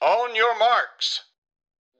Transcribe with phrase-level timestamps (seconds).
[0.00, 1.20] On your marks.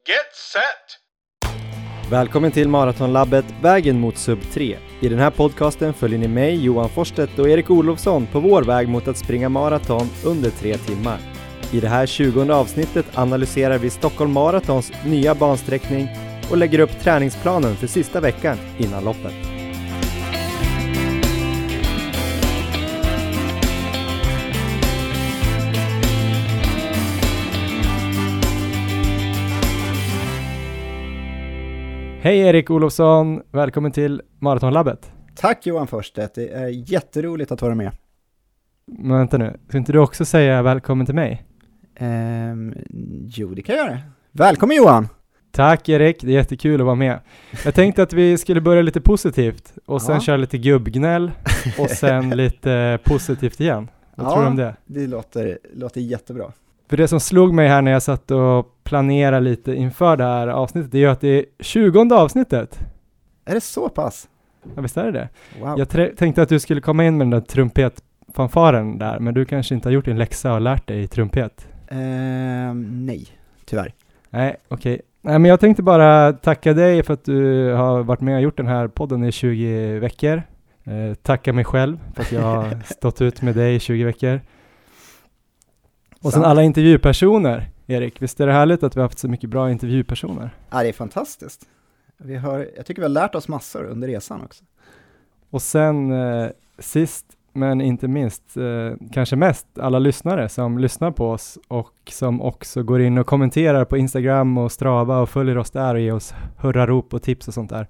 [0.07, 2.11] Get set!
[2.11, 4.79] Välkommen till Maratonlabbet Vägen mot sub 3.
[5.01, 8.89] I den här podcasten följer ni mig, Johan Forsstedt och Erik Olofsson på vår väg
[8.89, 11.19] mot att springa maraton under tre timmar.
[11.73, 16.09] I det här 20 avsnittet analyserar vi Stockholm Maratons nya bansträckning
[16.51, 19.58] och lägger upp träningsplanen för sista veckan innan loppet.
[32.21, 35.13] Hej Erik Olofsson, välkommen till Maratonlabbet.
[35.37, 37.91] Tack Johan Forsstedt, det är jätteroligt att vara med.
[38.87, 41.45] Men vänta nu, ska inte du också säga välkommen till mig?
[41.97, 42.75] Ehm,
[43.27, 43.99] jo, det kan jag göra.
[44.33, 45.09] Välkommen Johan!
[45.53, 47.21] Tack Erik, det är jättekul att vara med.
[47.65, 50.21] Jag tänkte att vi skulle börja lite positivt och sen Ja.
[50.21, 51.31] köra lite gubbgnäll
[51.79, 53.89] och sen lite positivt igen.
[54.15, 54.31] Vad Ja.
[54.33, 54.77] tror du om det?
[54.87, 56.53] Det låter, låter jättebra.
[56.91, 60.49] För det som slog mig här när jag satt och planerade lite inför det här
[60.49, 62.81] avsnittet, det är ju att det är 20 avsnittet.
[63.45, 64.29] Är det så pass?
[64.75, 65.29] Ja, visst är det det?
[65.61, 65.79] Wow.
[65.79, 69.75] Jag tänkte att du skulle komma in med den där trumpetfanfaren där, men du kanske
[69.75, 71.69] inte har gjort din läxa och lärt dig trumpet?
[71.89, 73.27] Ehm, nej,
[73.65, 73.95] tyvärr.
[74.31, 75.01] Nej, okej.
[75.23, 78.57] Nej, men jag tänkte bara tacka dig för att du har varit med och gjort
[78.57, 80.43] den här podden i 20 veckor.
[80.85, 84.41] Eh, tacka mig själv för att jag har stått ut med dig i 20 veckor.
[86.23, 86.47] Och sen Sant.
[86.47, 88.23] alla intervjupersoner, Erik.
[88.23, 90.51] Visst är det härligt att vi har haft så mycket bra intervjupersoner?
[90.71, 91.69] Ja, det är fantastiskt.
[92.17, 94.65] Vi har, jag tycker vi har lärt oss massor under resan också.
[95.51, 101.31] Och sen eh, sist men inte minst, eh, kanske mest, alla lyssnare som lyssnar på
[101.31, 105.71] oss och som också går in och kommenterar på Instagram och Strava och följer oss
[105.71, 107.87] där och ger oss hurrarop och tips och sånt där.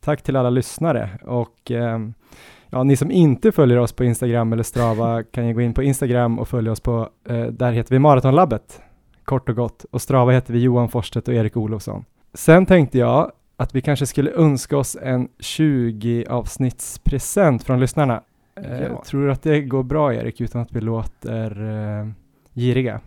[0.00, 2.14] Tack till alla lyssnare och ehm,
[2.70, 5.82] ja, ni som inte följer oss på Instagram eller Strava kan ju gå in på
[5.82, 8.80] Instagram och följa oss på, eh, där heter vi Maratonlabbet,
[9.24, 9.84] kort och gott.
[9.90, 12.04] Och Strava heter vi Johan Forsstedt och Erik Olofsson.
[12.34, 18.22] Sen tänkte jag att vi kanske skulle önska oss en 20 avsnittspresent från lyssnarna.
[18.56, 19.02] Eh, Ja.
[19.06, 21.62] Tror du att det går bra Erik, utan att vi låter
[22.00, 22.06] eh,
[22.54, 23.00] giriga?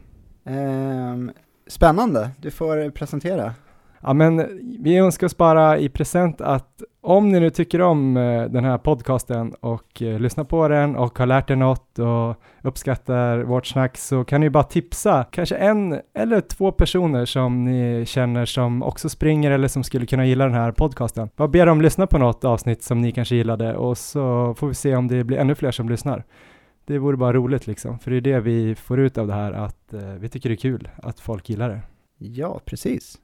[0.46, 1.32] Ehm,
[1.68, 3.54] spännande, du får presentera.
[4.02, 8.44] Ja, men vi önskar oss bara i present att om ni nu tycker om eh,
[8.44, 13.40] den här podcasten och eh, lyssnar på den och har lärt er något och uppskattar
[13.40, 18.46] vårt snack så kan ni bara tipsa kanske en eller två personer som ni känner
[18.46, 21.30] som också springer eller som skulle kunna gilla den här podcasten.
[21.36, 24.74] Bara be dem lyssna på något avsnitt som ni kanske gillade och så får vi
[24.74, 26.24] se om det blir ännu fler som lyssnar.
[26.86, 29.52] Det vore bara roligt liksom, för det är det vi får ut av det här,
[29.52, 31.82] att eh, vi tycker det är kul att folk gillar det.
[32.18, 33.18] Ja, precis.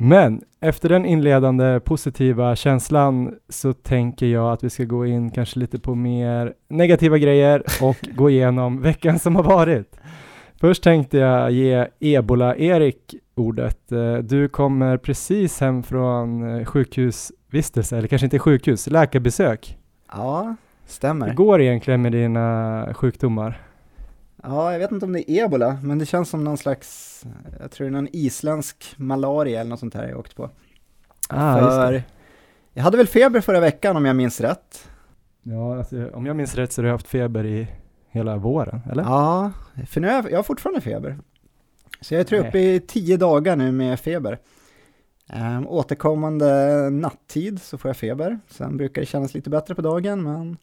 [0.00, 5.58] Men efter den inledande positiva känslan så tänker jag att vi ska gå in kanske
[5.58, 9.96] lite på mer negativa grejer och gå igenom veckan som har varit.
[10.60, 13.92] Först tänkte jag ge Ebola-Erik ordet.
[13.92, 19.76] Eh, Du kommer precis hem från eh, sjukhusvistelse, eller kanske inte sjukhus, läkarbesök.
[20.12, 20.56] Ja, Hur
[20.92, 21.34] stämmer.
[21.34, 23.60] går det egentligen med dina sjukdomar?
[24.42, 27.22] Ja, jag vet inte om det är ebola, men det känns som någon slags,
[27.60, 30.50] jag tror det är någon isländsk malaria eller något sånt här jag åkt på.
[31.28, 32.04] Ah, just För det.
[32.72, 34.88] jag hade väl feber förra veckan om jag minns rätt.
[35.42, 37.68] Ja, alltså, om jag minns rätt så har du haft feber i
[38.10, 39.02] hela våren, eller?
[39.02, 39.52] Ja,
[39.86, 41.18] för nu har jag, jag har fortfarande feber.
[42.00, 44.38] Så jag tror uppe i tio dagar nu med feber.
[45.32, 48.38] Um, återkommande nattid så får jag feber.
[48.48, 50.56] Sen brukar det kännas lite bättre på dagen, men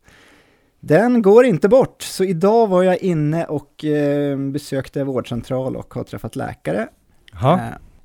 [0.87, 2.01] den går inte bort.
[2.01, 6.87] Så idag var jag inne och eh, besökte vårdcentral och har träffat läkare.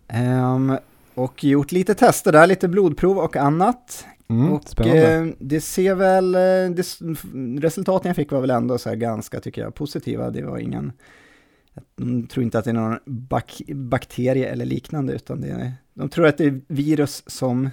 [0.09, 0.77] Eh, ehm,
[1.15, 4.07] och gjort lite tester där, lite blodprov och annat.
[4.29, 6.41] Mm, och eh, det ser väl, eh,
[6.77, 6.97] det,
[7.61, 10.31] resultaten jag fick var väl ändå så här ganska, tycker jag, positiva.
[10.31, 10.93] Det var ingen,
[11.97, 16.27] de tror inte att det är någon bak, bakterie eller liknande, utan det de tror
[16.27, 17.71] att det är virus som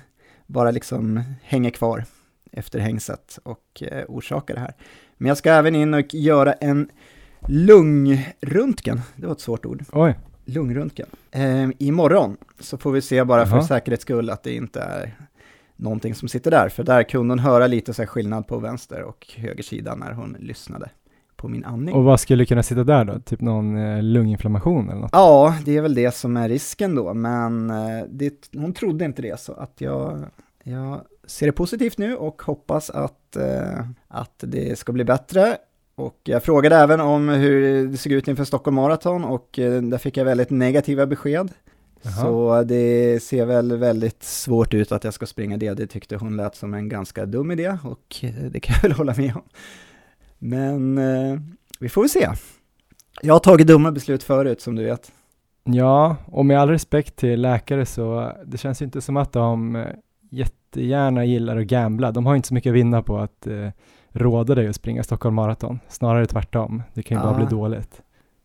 [0.47, 2.05] bara liksom hänger kvar
[2.51, 4.73] efter hängset och eh, orsakar det här.
[5.17, 6.89] Men jag ska även in och göra en
[7.47, 12.37] lungröntgen, det var ett svårt ord, Oj, lungröntgen, eh, imorgon.
[12.59, 13.67] Så får vi se bara för Jaha.
[13.67, 15.15] säkerhets skull att det inte är
[15.75, 19.27] någonting som sitter där, för där kunde hon höra lite så skillnad på vänster och
[19.37, 20.89] höger sida när hon lyssnade
[21.35, 21.95] på min andning.
[21.95, 23.19] och vad skulle kunna sitta där då?
[23.19, 25.09] Typ någon eh, lunginflammation eller något?
[25.13, 29.21] Ja, det är väl det som är risken då, men eh, det, hon trodde inte
[29.21, 30.25] det, så att jag,
[30.63, 35.57] jag ser det positivt nu och hoppas att, eh, att det ska bli bättre.
[35.95, 39.97] Och jag frågade även om hur det såg ut inför Stockholm Marathon och eh, där
[39.97, 41.51] fick jag väldigt negativa besked.
[42.01, 42.13] Jaha.
[42.13, 45.73] Så det ser väl väldigt svårt ut att jag ska springa det.
[45.73, 48.91] Det tyckte hon lät som en ganska dum idé och eh, det kan jag väl
[48.97, 49.43] hålla med om.
[50.39, 50.99] Men
[51.79, 52.29] vi får väl se.
[53.21, 55.11] Jag har tagit dumma beslut förut som du vet.
[55.63, 59.85] Ja, och med all respekt till läkare så det känns ju inte som att de
[60.29, 62.11] jättegärna gillar att gambla.
[62.11, 63.69] De har inte så mycket att vinna på att eh,
[64.11, 65.79] råda dig att springa Stockholm Marathon.
[65.87, 66.83] Snarare tvärtom.
[66.93, 67.37] Det kan ju bara Ja.
[67.47, 68.01] bli dåligt.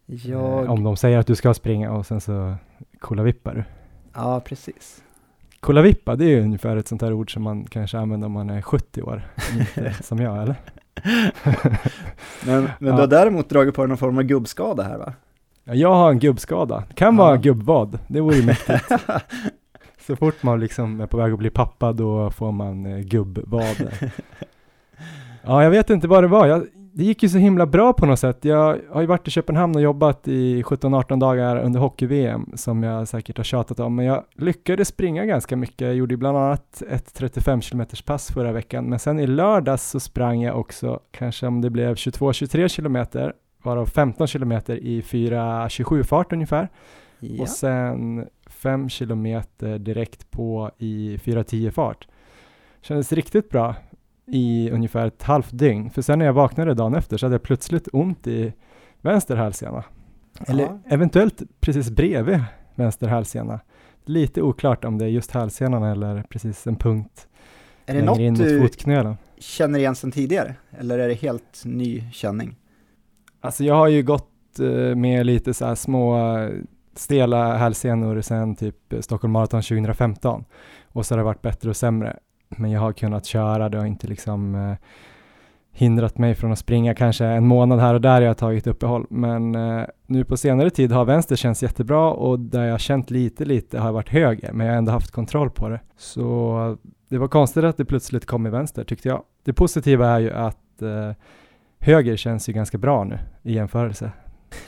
[0.06, 0.64] Jag...
[0.64, 2.54] Eh, om de säger att du ska springa och sen så
[2.98, 3.64] kollavippar du.
[4.14, 5.02] Ja, precis.
[5.60, 8.50] Kollavippa, det är ju ungefär ett sånt här ord som man kanske använder om man
[8.50, 9.22] är 70 år.
[9.58, 10.54] Inte som jag, eller?
[12.46, 12.92] Men, men Ja.
[12.94, 15.12] du har däremot dragit på dig någon form av gubbskada här va?
[15.64, 16.84] Ja, Jag har en gubbskada.
[16.88, 17.24] Det kan Ja.
[17.24, 17.98] vara gubbvad.
[18.08, 18.84] Det vore ju mäktigt.
[20.06, 23.88] Så fort man liksom är på väg att bli pappa, då får man eh, gubbvad.
[25.44, 26.46] Ja, jag vet inte vad det var.
[26.46, 28.44] Jag, det gick ju så himla bra på något sätt.
[28.44, 33.08] Jag har ju varit i Köpenhamn och jobbat i 17-18 dagar under hockey-VM, som jag
[33.08, 35.80] säkert har tjatat om, men jag lyckades springa ganska mycket.
[35.80, 40.00] Jag gjorde bland annat ett 35 km pass förra veckan, men sen i lördags så
[40.00, 43.32] sprang jag också, kanske om det blev 22-23 km,
[43.62, 46.68] varav 15 km i 4.27 fart ungefär.
[47.18, 47.42] Ja.
[47.42, 48.26] Och sen
[48.62, 52.08] 5 kilometer direkt på i 4.10 fart.
[52.80, 53.74] Kändes riktigt bra
[54.26, 55.90] i ungefär ett halvt dygn.
[55.90, 58.52] För sen när jag vaknade dagen efter så hade jag plötsligt ont i
[59.00, 59.84] vänster hälsena.
[60.46, 60.78] Eller Ja.
[60.86, 62.40] eventuellt precis bredvid
[62.74, 63.60] vänster hälsena.
[64.04, 67.28] Lite oklart om det är just hälsenan eller precis en punkt
[67.86, 69.16] Är det något in mot fotknölen.
[69.38, 70.54] känner igen sedan tidigare?
[70.78, 72.56] Eller är det helt ny känning?
[73.40, 76.16] Alltså jag har ju gått eh, med lite så här små
[76.94, 80.44] stela hälsenor sen typ Stockholm Marathon 2015
[80.84, 82.16] och så har det varit bättre och sämre.
[82.48, 84.74] Men jag har kunnat köra, det har inte liksom eh,
[85.72, 89.06] hindrat mig från att springa kanske en månad här och där jag har tagit uppehåll.
[89.10, 93.44] Men eh, nu på senare tid har vänster känts jättebra och där jag känt lite
[93.44, 95.80] lite har varit höger, men jag har ändå haft kontroll på det.
[95.96, 96.76] Så
[97.08, 99.22] det var konstigt att det plötsligt kom i vänster tyckte jag.
[99.44, 101.12] Det positiva är ju att eh,
[101.78, 104.12] höger känns ju ganska bra nu i jämförelse.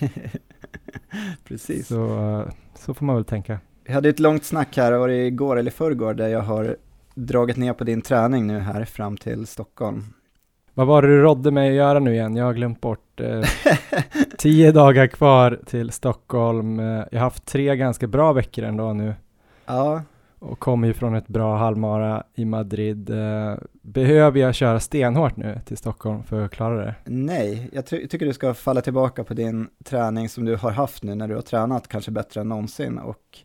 [1.45, 1.89] Precis.
[1.89, 3.59] Så, eh, så får man väl tänka.
[3.85, 6.77] Vi hade ett långt snack här, var det igår eller förrgår, där jag har
[7.15, 10.05] dragit ner på din träning nu här fram till Stockholm.
[10.75, 12.37] Vad var det du rådde mig att göra nu igen?
[12.37, 13.21] Jag har glömt bort.
[13.21, 13.43] Eh,
[14.39, 16.81] tio dagar kvar till Stockholm.
[16.81, 19.15] Eh, jag har haft tre ganska bra veckor ändå nu
[19.67, 20.03] Ja,
[20.39, 23.11] och kommer ju från ett bra halvmara i Madrid.
[23.11, 23.55] Eh,
[23.85, 26.95] behöver jag köra stenhårt nu till Stockholm för att klara det?
[27.05, 31.03] nej, jag ty- tycker du ska falla tillbaka på din träning som du har haft
[31.03, 32.99] nu när du har tränat kanske bättre än någonsin.
[32.99, 33.39] Och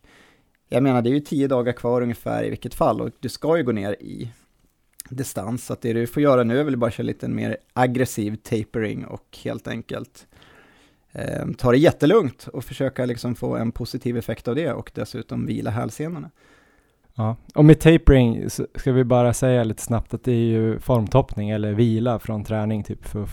[0.68, 3.56] jag menar, det är ju tio dagar kvar ungefär i vilket fall och du ska
[3.56, 4.32] ju gå ner i
[5.10, 5.66] distans.
[5.66, 8.36] Så att det du får göra nu är väl bara att köra lite mer aggressiv
[8.36, 10.26] tapering och helt enkelt
[11.12, 15.46] eh, ta det jättelugnt och försöka liksom få en positiv effekt av det och dessutom
[15.46, 16.30] vila hälsenorna.
[17.20, 17.36] Ja.
[17.54, 21.72] Och med tapering ska vi bara säga lite snabbt att det är ju formtoppning eller
[21.72, 23.26] vila från träning typ för,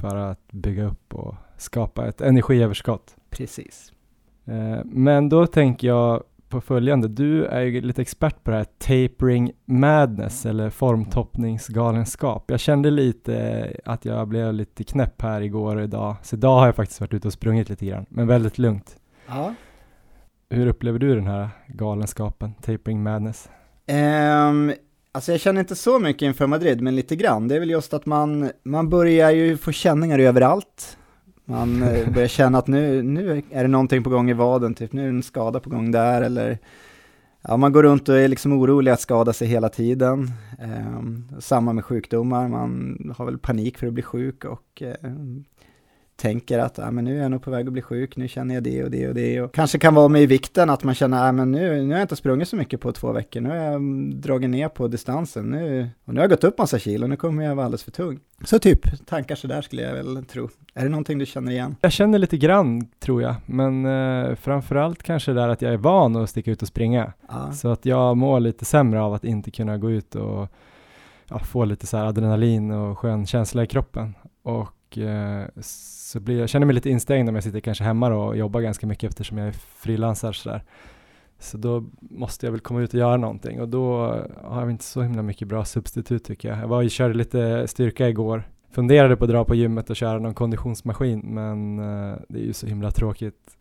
[0.00, 3.16] för att bygga upp och skapa ett energiöverskott.
[3.30, 3.92] Precis.
[4.44, 7.08] Eh, Men då tänker jag på följande.
[7.08, 12.44] Du är ju lite expert på det här tapering madness eller formtoppningsgalenskap.
[12.50, 16.16] Jag kände lite att jag blev lite knäpp här igår och idag.
[16.22, 18.96] Så idag har jag faktiskt varit ute och sprungit lite grann, men väldigt lugnt.
[19.28, 19.54] Ja.
[20.48, 23.48] Hur upplever du den här galenskapen, tapering madness?
[23.86, 24.72] Ehm,
[25.12, 27.48] alltså jag känner inte så mycket inför Madrid, men lite grann.
[27.48, 30.98] Det är väl just att man, man börjar ju få känningar överallt.
[31.44, 34.92] Man eh, börjar känna att nu, nu är det någonting på gång i vaden, typ
[34.92, 36.58] nu är en skada på gång där, eller
[37.42, 40.30] ja, man går runt och är liksom orolig att skada sig hela tiden.
[40.58, 45.10] Ehm, samma med sjukdomar, man har väl panik för att bli sjuk och eh,
[46.16, 48.54] tänker att ah, men nu är jag nog på väg att bli sjuk, nu känner
[48.54, 49.40] jag det och det och det.
[49.40, 51.98] Och kanske kan vara med i vikten att man känner att men nu, nu har
[51.98, 54.88] jag inte sprungit så mycket på två veckor, nu har jag mm, dragit ner på
[54.88, 57.84] distansen, nu, och nu har jag gått upp massa kilo, nu kommer jag vara alldeles
[57.84, 58.20] för tung.
[58.44, 60.48] Så typ, tankar sådär skulle jag väl tro.
[60.74, 61.76] Är det någonting du känner igen?
[61.80, 66.16] Jag känner lite grann tror jag, men eh, framförallt kanske där att jag är van
[66.16, 67.12] att sticka ut och springa.
[67.28, 70.48] Ja, Så att jag mår lite sämre av att inte kunna gå ut och
[71.28, 74.14] ja, få lite så här adrenalin och skön känsla i kroppen.
[74.42, 74.75] Och
[75.60, 78.86] så blir jag, känner mig lite instängd om jag sitter kanske hemma och jobbar ganska
[78.86, 80.62] mycket eftersom jag är frilansare sådär.
[81.38, 83.96] Så då måste jag väl komma ut och göra någonting och då
[84.42, 86.58] har jag inte så himla mycket bra substitut tycker jag.
[86.58, 88.48] Jag var och körde lite styrka igår.
[88.72, 92.52] Funderade på att dra på gymmet och köra någon konditionsmaskin men eh, det är ju
[92.52, 93.56] så himla tråkigt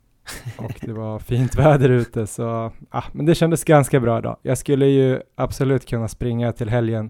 [0.57, 4.37] och det var fint väder ute så, ah, men det kändes ganska bra idag.
[4.41, 7.09] Jag skulle ju absolut kunna springa till helgen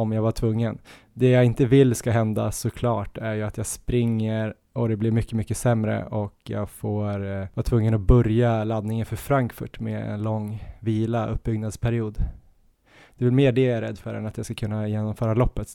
[0.00, 0.78] om jag var tvungen.
[1.12, 5.10] Det jag inte vill ska hända såklart är ju att jag springer och det blir
[5.10, 10.10] mycket, mycket sämre och jag får eh, vara tvungen att börja laddningen för Frankfurt med
[10.10, 12.18] en lång vila, uppbyggnadsperiod.
[13.16, 15.34] Det är väl mer det jag är rädd för än att jag ska kunna genomföra
[15.34, 15.68] loppet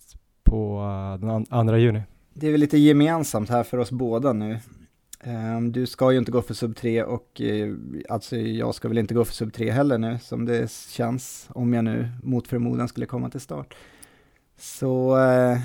[0.43, 2.01] på uh, den an- andra juni.
[2.33, 4.59] det är väl lite gemensamt här för oss båda nu.
[5.25, 7.75] Um, du ska ju inte gå för sub 3 och uh,
[8.09, 11.73] alltså jag ska väl inte gå för sub 3 heller nu som det känns om
[11.73, 13.75] jag nu mot förmodan skulle komma till start.
[14.57, 15.59] Så eh,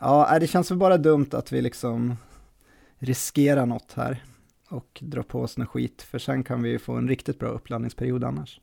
[0.00, 2.16] ja, det känns väl bara dumt att vi liksom
[2.98, 4.22] riskerar något här
[4.68, 7.48] och dra på oss något skit för sen kan vi ju få en riktigt bra
[7.48, 8.60] uppladdningsperiod annars.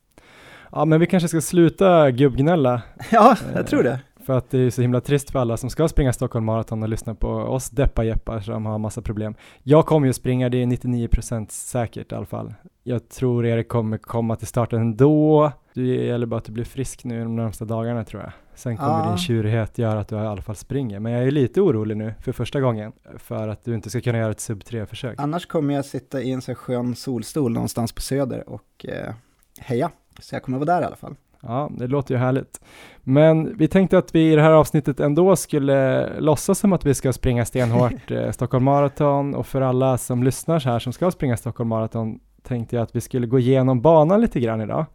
[0.72, 2.82] Ja, men vi kanske ska sluta gubbgnälla.
[3.12, 4.00] ja, jag tror det.
[4.26, 6.90] För att det är så himla trist för alla som ska springa Stockholm Marathon och
[6.90, 9.36] lyssna på oss deppa jeppar som har massa problem.
[9.64, 12.54] Jag kommer ju springa, det är 99% säkert i alla fall.
[12.84, 15.52] Jag tror Erik kommer komma till starten ändå.
[15.74, 18.32] Det gäller bara att du blir frisk nu de närmsta dagarna tror jag.
[18.62, 19.10] Sen kommer ja.
[19.10, 21.00] din tjurighet göra att du i alla fall springer.
[21.00, 24.18] Men jag är lite orolig nu för första gången för att du inte ska kunna
[24.18, 25.16] göra ett sub 3-försök.
[25.20, 29.14] Annars kommer jag sitta i en så skön solstol någonstans på söder och eh,
[29.60, 29.92] heja.
[30.20, 31.16] Så jag kommer vara där i alla fall.
[31.42, 32.62] Ja, det låter ju härligt.
[33.04, 36.94] Men vi tänkte att vi i det här avsnittet ändå skulle låtsas som att vi
[36.94, 41.12] ska springa stenhårt eh, Stockholm Marathon och för alla som lyssnar så här som ska
[41.12, 44.86] springa Stockholm Marathon tänkte jag att vi skulle gå igenom banan lite grann idag.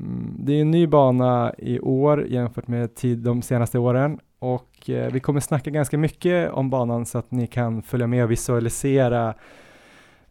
[0.00, 4.90] Mm, det är en ny bana i år jämfört med tid de senaste åren och
[4.90, 8.30] eh, vi kommer snacka ganska mycket om banan så att ni kan följa med och
[8.30, 9.34] visualisera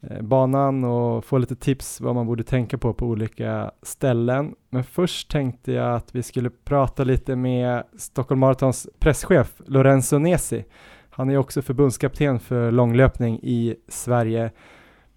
[0.01, 4.55] Eh, banan och få lite tips vad man borde tänka på på olika ställen.
[4.69, 10.65] Men först tänkte jag att vi skulle prata lite med Stockholm Marathons presschef Lorenzo Nesi.
[11.09, 14.51] Han är också förbundskapten för långlöpning i Sverige.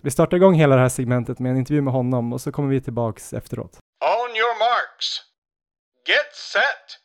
[0.03, 2.69] Vi startar igång hela det här segmentet med en intervju med honom och så kommer
[2.69, 3.79] vi tillbaks efteråt.
[4.31, 5.21] On your marks.
[6.07, 6.99] Get set!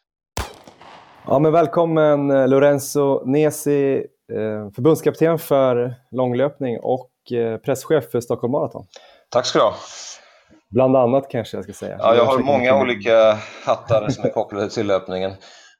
[1.27, 3.95] Ja, men välkommen eh, Lorenzo Nesi,
[4.33, 8.87] eh, förbundskapten för långlöpning och Eh, presschef för Stockholm Marathon.
[9.29, 9.75] Tack ska du ha.
[10.69, 11.95] Bland annat kanske jag ska säga.
[11.99, 15.31] Ja, jag har många olika hattar som är kopplade till löpningen.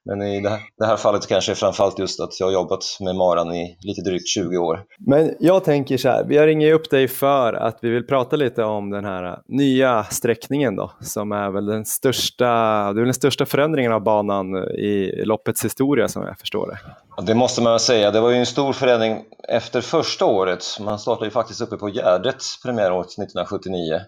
[0.06, 3.16] Men i det här, det här fallet kanske framförallt just att jag har jobbat med
[3.16, 4.84] maran i lite drygt 20 år.
[4.98, 8.36] Men jag tänker så här, vi har ringt upp dig för att vi vill prata
[8.36, 12.44] lite om den här nya sträckningen då, som är väl den största,
[12.92, 16.78] det är den största förändringen av banan i loppets historia som jag förstår det.
[17.22, 20.64] Det måste man säga, det var ju en stor förändring efter första året.
[20.80, 24.00] Man startade ju faktiskt uppe på Gärdet premiäråret 1979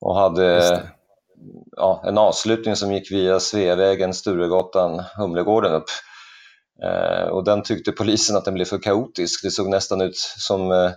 [0.00, 0.82] och hade
[1.76, 5.88] ja, en avslutning som gick via Sveavägen, Sturegatan, Humlegården upp.
[6.84, 9.44] Eh, och den tyckte polisen att den blev för kaotisk.
[9.44, 10.90] Det såg nästan ut som eh,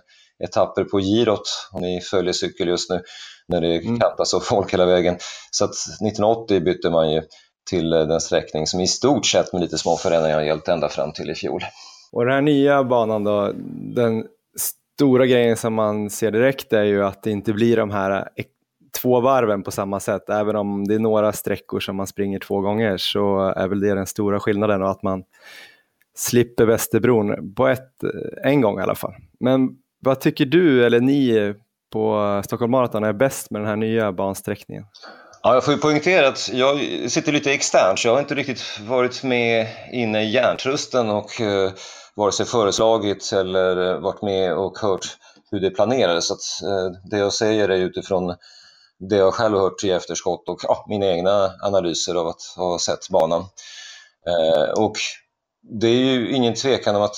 [0.44, 3.02] etapper på girot, om ni följer cykel just nu,
[3.48, 4.00] när det mm.
[4.00, 5.16] kantas av folk hela vägen.
[5.50, 7.22] Så att 1980 bytte man ju
[7.70, 10.88] till eh, den sträckning som i stort sett med lite små förändringar har gällt ända
[10.88, 11.60] fram till i fjol.
[12.12, 13.52] Och den här nya banan då,
[13.94, 14.24] den
[14.96, 18.28] stora grejen som man ser direkt är ju att det inte blir de här
[19.02, 20.28] två varven på samma sätt.
[20.28, 23.94] Även om det är några sträckor som man springer två gånger så är väl det
[23.94, 25.24] den stora skillnaden och att man
[26.16, 29.14] slipper Västerbron på ett, eh, en gång i alla fall.
[29.40, 29.68] Men
[30.00, 31.54] vad tycker du eller ni
[31.92, 34.84] på Stockholm Marathon är bäst med den här nya bansträckningen?
[35.42, 36.78] Ja, jag får ju poängtera att jag
[37.10, 41.72] sitter lite externt så jag har inte riktigt varit med inne i järntrusten och eh,
[42.14, 45.06] vare sig föreslagit eller eh, varit med och hört
[45.50, 46.26] hur det planerades.
[46.26, 48.34] Så att, eh, det jag säger är utifrån
[48.98, 53.08] det jag själv hört i efterskott och ja, mina egna analyser av att ha sett
[53.08, 53.40] banan.
[54.28, 54.96] Eh, och
[55.80, 57.16] det är ju ingen tvekan om att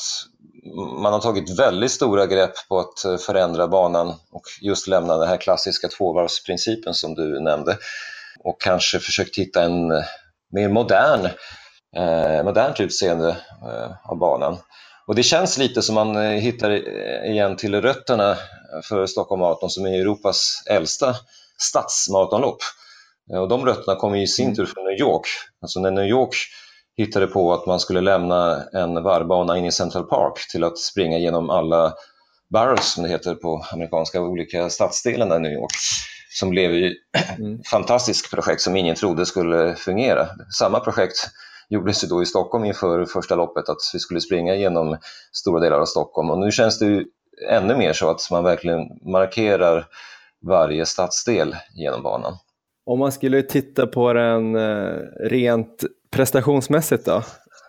[1.02, 5.28] man har tagit väldigt stora grepp på att eh, förändra banan och just lämna den
[5.28, 7.78] här klassiska tvåvarvsprincipen som du nämnde
[8.44, 10.04] och kanske försökt hitta en eh,
[10.52, 11.26] mer modern,
[11.96, 13.28] eh, modernt utseende
[13.62, 14.58] eh, av banan.
[15.06, 16.70] Och det känns lite som man eh, hittar
[17.26, 18.36] igen till rötterna
[18.88, 21.14] för Stockholm Marathon som är Europas äldsta
[21.58, 22.58] stadsmaratonlopp.
[23.32, 24.56] Eh, och de rötterna kommer i sin mm.
[24.56, 25.26] tur från New York.
[25.62, 26.36] Alltså när New York
[26.96, 31.18] hittade på att man skulle lämna en varvbana in i Central Park till att springa
[31.18, 31.94] genom alla
[32.50, 35.72] boroughs, som det heter på amerikanska olika stadsdelarna i New York,
[36.30, 36.92] som blev ett
[37.38, 37.62] mm.
[37.70, 40.28] fantastiskt projekt som ingen trodde skulle fungera.
[40.58, 41.16] Samma projekt
[41.68, 44.98] gjordes ju då i Stockholm inför första loppet, att vi skulle springa genom
[45.32, 46.30] stora delar av Stockholm.
[46.30, 47.04] Och nu känns det ju
[47.50, 48.80] ännu mer så att man verkligen
[49.12, 49.86] markerar
[50.46, 52.36] varje stadsdel genom banan.
[52.86, 57.22] Om man skulle titta på den eh, rent prestationsmässigt då?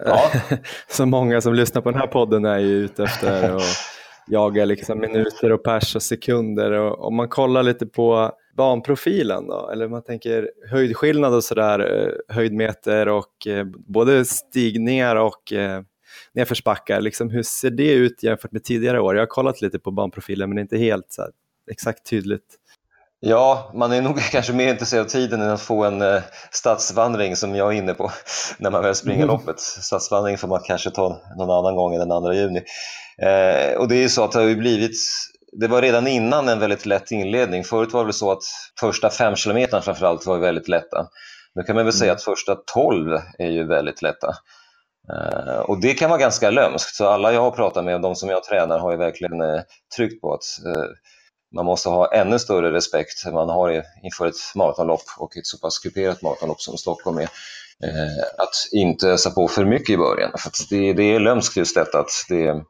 [0.05, 0.31] Ja.
[0.89, 3.61] så många som lyssnar på den här podden är ju ute efter att
[4.27, 6.71] jaga liksom minuter och pers och sekunder.
[6.71, 12.35] Och om man kollar lite på banprofilen då, eller man tänker höjdskillnad och sådär, eh,
[12.35, 15.53] höjdmeter och eh, både stigningar och
[16.33, 19.15] nedförsbackar, liksom, hur ser det ut jämfört med tidigare år?
[19.15, 21.21] Jag har kollat lite på banprofilen men inte helt så
[21.71, 22.55] exakt tydligt.
[23.19, 26.21] Ja, man är nog kanske mer intresserad av tiden än att få en eh,
[26.51, 28.11] stadsvandring som jag är inne på
[28.57, 29.27] när man väl springer mm.
[29.27, 29.59] loppet.
[29.59, 32.63] Stadsvandring får man kanske ta någon annan gång än den 2 juni.
[33.21, 34.97] Eh, och det är så att det har ju blivit
[35.51, 37.63] det var redan innan en väldigt lätt inledning.
[37.63, 38.43] Förut var det så att
[38.79, 41.07] första fem kilometerna framförallt var väldigt lätta.
[41.55, 42.15] Nu kan man väl säga mm.
[42.15, 44.27] att första tolv är ju väldigt lätta.
[45.13, 48.15] Uh, och det kan vara ganska lömskt, så alla jag har pratat med och de
[48.15, 49.61] som jag tränar har ju verkligen uh,
[49.97, 50.85] tryckt på att uh,
[51.57, 55.57] man måste ha ännu större respekt än man har inför ett maratonlopp och ett så
[55.57, 57.29] pass kuperat maratonlopp som Stockholm är.
[57.83, 61.75] Eh, att inte ösa på för mycket i början, för det, det, är lömskt just
[61.75, 62.63] detta att det,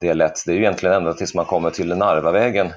[0.00, 0.42] det är lätt.
[0.46, 2.72] Det är egentligen ända tills man kommer till Narvavägen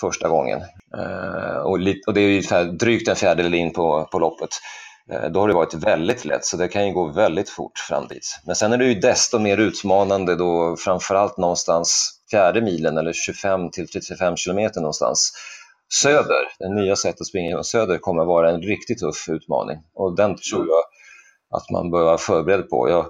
[0.00, 0.60] första gången.
[0.98, 4.50] Eh, och, och, det är ungefär drygt en fjärdedel in på, på loppet.
[5.12, 8.08] Eh, då har det varit väldigt lätt, så det kan ju gå väldigt fort fram
[8.08, 8.40] dit.
[8.46, 13.70] Men sen är det ju desto mer utmanande då framförallt någonstans fjärde milen eller 25
[13.70, 15.32] till 35 kilometer någonstans
[15.94, 16.48] söder.
[16.58, 20.16] Det nya sättet att springa genom söder kommer att vara en riktigt tuff utmaning och
[20.16, 20.82] den tror jag
[21.58, 22.88] att man bör vara förberedd på.
[22.88, 23.06] Jag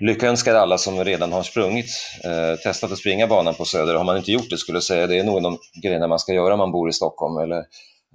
[0.00, 1.86] lyckönskar alla som redan har sprungit,
[2.24, 3.94] eh, testat att springa banan på söder.
[3.94, 6.08] Har man inte gjort det skulle jag säga det är nog en av de grejerna
[6.08, 7.64] man ska göra om man bor i Stockholm eller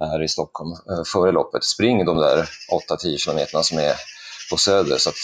[0.00, 1.64] här i Stockholm eh, före loppet.
[1.64, 2.48] Spring de där
[2.90, 3.94] 8-10 kilometerna som är
[4.50, 5.16] på Söder så att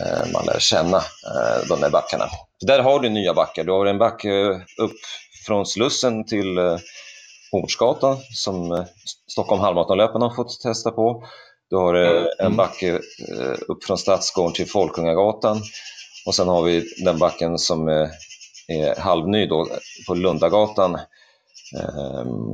[0.00, 2.24] eh, man lär känna eh, de där backarna.
[2.66, 3.64] Där har du nya backar.
[3.64, 5.00] Du har en backe upp
[5.46, 6.58] från Slussen till
[7.52, 8.86] Hornsgatan som
[9.32, 11.24] Stockholm halvmaratonlöparna har fått testa på.
[11.70, 11.94] Du har
[12.38, 13.00] en backe
[13.68, 15.60] upp från Stadsgården till Folkungagatan
[16.26, 17.88] och sen har vi den backen som
[18.68, 19.68] är halvny då
[20.06, 20.98] på Lundagatan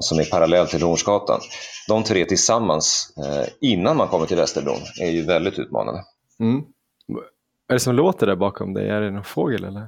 [0.00, 1.40] som är parallell till Hornsgatan.
[1.88, 6.02] De tre tillsammans eh, innan man kommer till Västerbron är ju väldigt utmanande.
[6.40, 6.64] Mm.
[7.68, 8.88] Är det som låter där bakom dig?
[8.88, 9.86] Är det någon fågel eller?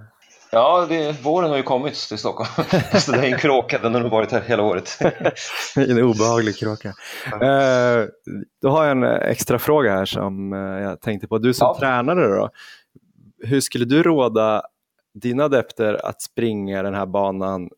[0.51, 2.49] Ja, det, våren har ju kommit till Stockholm.
[3.01, 4.99] Så det är en kråka, den har nog varit här hela året.
[5.77, 6.89] en obehaglig kråka.
[7.33, 8.07] Eh,
[8.63, 11.39] då har jag en extra fråga här som eh, jag tänkte på.
[11.39, 11.77] Du som ja.
[11.81, 12.51] tränare då,
[13.45, 14.63] hur skulle du råda
[15.15, 17.69] dina adepter att springa den här banan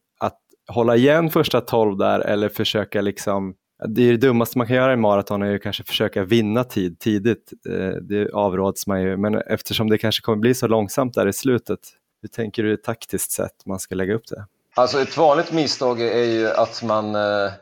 [0.74, 3.54] hålla igen första 12 där eller försöka liksom
[3.88, 6.98] det, är det dummaste man kan göra i maraton är ju kanske försöka vinna tid
[6.98, 7.52] tidigt.
[7.68, 11.32] Eh, det avråds man ju, men eftersom det kanske kommer bli så långsamt där i
[11.32, 11.78] slutet,
[12.22, 14.44] hur tänker du taktiskt sett man ska lägga upp det?
[14.74, 17.52] Alltså ett vanligt misstag är ju att man eh,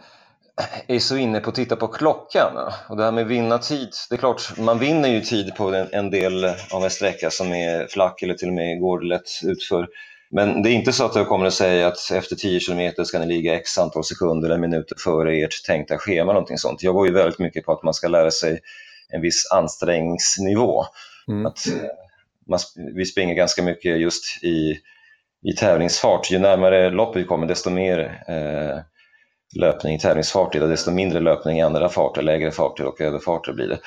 [0.86, 2.72] är så inne på att titta på klockan.
[2.88, 6.10] Och det här med vinna tid, det är klart, man vinner ju tid på en
[6.10, 9.88] del av en sträcka som är flack eller till och med går lätt utför.
[10.30, 13.18] Men det är inte så att jag kommer att säga att efter 10 km ska
[13.18, 16.32] ni ligga x antal sekunder eller minuter före ert tänkta schema.
[16.32, 16.82] Någonting sånt.
[16.82, 18.60] Jag går ju väldigt mycket på att man ska lära sig
[19.08, 20.84] en viss ansträngningsnivå.
[21.28, 21.46] Mm.
[21.46, 21.90] Att, eh,
[22.48, 22.58] man,
[22.94, 24.78] vi springer ganska mycket just i,
[25.42, 26.30] i tävlingsfart.
[26.30, 28.80] Ju närmare loppet vi kommer desto mer eh,
[29.56, 33.52] löpning i tävlingsfart blir det, desto mindre löpning i andra farter, lägre farter och överfarter
[33.52, 33.78] blir det.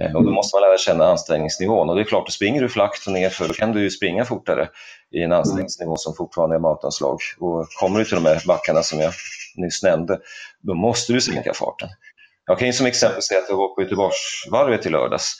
[0.00, 3.06] Eh, och då måste man lära känna ansträngningsnivån och det är klart, springer du flackt
[3.06, 4.68] och nerför då kan du ju springa fortare
[5.10, 7.18] i en ansträngningsnivå som fortfarande är maratonslag.
[7.38, 9.12] Och kommer du till de här backarna som jag
[9.56, 10.18] nyss nämnde,
[10.60, 11.88] då måste du sänka farten.
[12.46, 15.36] Jag kan ju som exempel säga att jag var på Göteborgsvarvet i lördags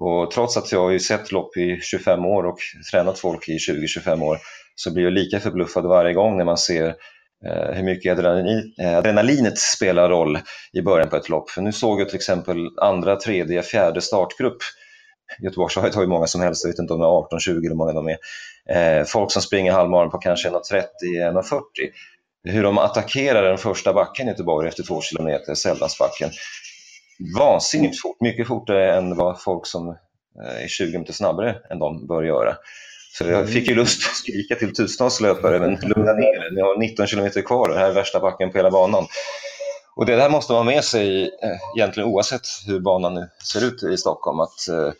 [0.00, 2.58] och trots att jag har sett lopp i 25 år och
[2.90, 4.38] tränat folk i 20-25 år
[4.74, 6.94] så blir jag lika förbluffad varje gång när man ser
[7.46, 10.38] Eh, hur mycket adrenalin, eh, adrenalinet spelar roll
[10.72, 11.50] i början på ett lopp.
[11.50, 14.56] För nu såg jag till exempel andra, tredje, fjärde startgrupp.
[15.42, 17.68] Göteborgsvarvet har ju många som helst, jag vet inte om det är 18, 20 eller
[17.68, 18.18] hur många de är.
[18.70, 20.82] Eh, folk som springer halvmaran på kanske 1.30,
[21.32, 21.60] 1.40.
[22.44, 26.30] Hur de attackerar den första backen i Göteborg efter två kilometer, Sällandsbacken.
[27.38, 32.06] Vansinnigt fort, mycket fortare än vad folk som eh, är 20 minuter snabbare än de
[32.06, 32.56] bör göra.
[33.18, 36.60] Så jag fick ju lust att skrika till tusentals löpare, men lugna ner er, ni
[36.60, 39.06] har 19 kilometer kvar, och det här är värsta backen på hela banan.
[39.96, 43.64] Och det där måste man ha med sig eh, egentligen oavsett hur banan nu ser
[43.64, 44.92] ut i Stockholm, att eh,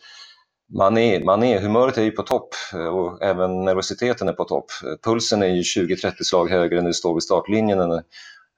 [0.77, 4.43] man är, man är, humöret är ju på topp eh, och även nervositeten är på
[4.43, 4.65] topp.
[5.03, 8.01] Pulsen är ju 20-30 slag högre när du står vid startlinjen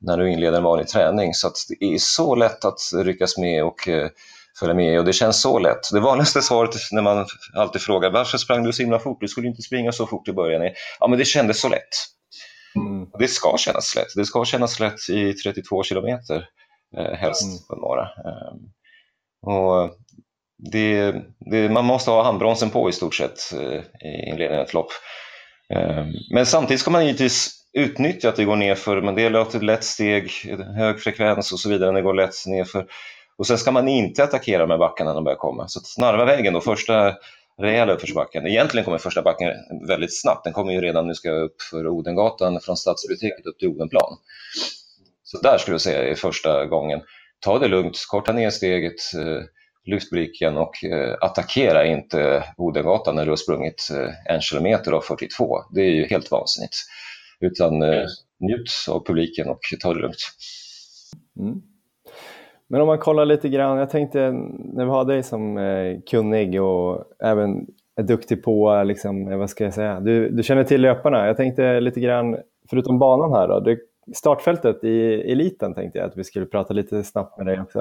[0.01, 1.33] när du inleder en vanlig träning.
[1.33, 3.89] Så det är så lätt att ryckas med och
[4.59, 5.91] följa med och det känns så lätt.
[5.93, 9.21] Det vanligaste svaret när man alltid frågar varför sprang du så himla fort?
[9.21, 10.71] Du skulle inte springa så fort i början.
[10.99, 11.89] Ja, men det kändes så lätt.
[12.75, 13.07] Mm.
[13.19, 14.15] Det ska kännas lätt.
[14.15, 16.47] Det ska kännas lätt i 32 kilometer
[16.97, 17.57] eh, helst mm.
[17.69, 18.01] på några.
[18.01, 18.53] Eh,
[19.55, 19.95] och
[20.71, 21.15] det,
[21.51, 24.91] det, man måste ha handbromsen på i stort sett eh, i inledningen av ett lopp.
[25.73, 29.63] Eh, men samtidigt ska man givetvis utnyttja att det går nerför, men det är ett
[29.63, 30.31] lätt steg,
[30.77, 32.85] hög frekvens och så vidare, när det går lätt nerför.
[33.41, 35.67] Och sen ska man inte attackera med backarna när de börjar komma.
[35.67, 37.15] Så Snarvavägen då, första
[37.57, 38.47] rejäla uppförsbacken.
[38.47, 39.53] Egentligen kommer första backen
[39.87, 40.43] väldigt snabbt.
[40.43, 44.17] Den kommer ju redan, nu ska jag upp för Odengatan från Stadsbiblioteket upp till Odenplan.
[45.23, 47.01] Så där skulle jag säga är första gången.
[47.39, 49.43] Ta det lugnt, korta ner steget, eh,
[49.85, 55.01] lyft blicken och eh, attackera inte Odengatan när du har sprungit eh, en kilometer av
[55.01, 55.63] 42.
[55.71, 56.75] Det är ju helt vansinnigt.
[57.39, 57.79] Utan
[58.39, 60.21] njut av publiken och ta det lugnt.
[61.39, 61.70] Mm.
[62.71, 64.31] Men om man kollar lite grann, jag tänkte
[64.73, 69.63] när vi har dig som eh, kunnig och även är duktig på, liksom, vad ska
[69.63, 71.27] jag säga, du, du känner till löparna.
[71.27, 72.37] Jag tänkte lite grann,
[72.69, 73.77] förutom banan här då, det,
[74.15, 77.79] startfältet i eliten tänkte jag att vi skulle prata lite snabbt med dig också.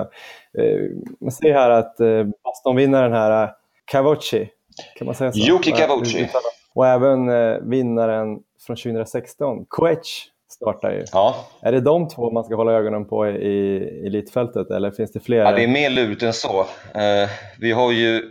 [0.58, 0.80] Eh,
[1.20, 3.50] man ser här att eh, Boston-vinnaren här,
[3.84, 4.50] Cavocci,
[4.98, 5.52] kan man säga så?
[5.52, 6.28] Yuki Cavocci.
[6.74, 11.04] Och även eh, vinnaren från 2016, Coech, startar ju.
[11.12, 11.46] Ja.
[11.62, 15.36] Är det de två man ska hålla ögonen på i elitfältet eller finns det fler?
[15.36, 16.60] Ja, det är mer lurigt än så.
[16.94, 18.22] Eh, vi har ju,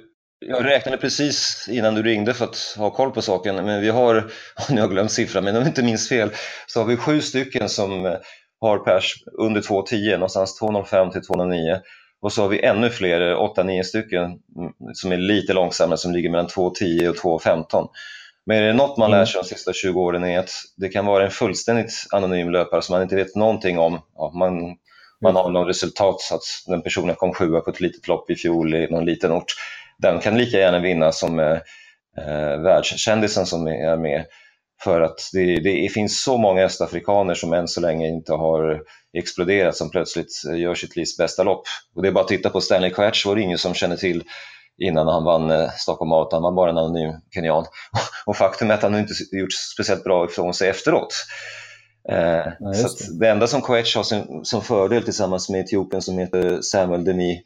[0.45, 4.15] jag räknade precis innan du ringde för att ha koll på saken, men vi har,
[4.69, 6.29] nu har jag glömt siffran, men om jag inte minns fel,
[6.67, 8.13] så har vi sju stycken som eh,
[8.61, 11.79] har pers under 2.10, någonstans 2.05 till 2.09.
[12.21, 14.39] Och så har vi ännu fler, 8-9 stycken, mm,
[14.93, 17.87] som är lite långsammare, som ligger mellan 2.10 och 2.15.
[18.49, 19.27] Men är det något man lär Mm.
[19.27, 22.93] sig de sista 20 åren är att det kan vara en fullständigt anonym löpare som
[22.93, 24.01] man inte vet någonting om.
[24.15, 24.75] Ja, man,
[25.21, 28.35] man har någon resultat så att den personen kom sjua på ett litet lopp i
[28.35, 29.53] fjol i någon liten ort.
[29.97, 31.57] Den kan lika gärna vinna som eh,
[32.17, 34.25] eh, världskändisen som är med.
[34.83, 38.81] För att det, det finns så många östafrikaner som än så länge inte har
[39.17, 41.63] exploderat som plötsligt eh, gör sitt livs bästa lopp.
[41.95, 44.23] Och det är bara att titta på Stanley Coetch var det ingen som känner till
[44.79, 46.43] innan han vann eh, Stockholm Marathon.
[46.43, 47.65] Han var bara en anonym kenyan.
[48.25, 51.13] Och faktum är att han inte gjort speciellt bra ifrån sig efteråt.
[52.09, 56.17] Eh, Ja, så det enda som Coetch har som, som fördel tillsammans med Etiopien som
[56.17, 57.41] heter Samuel Demi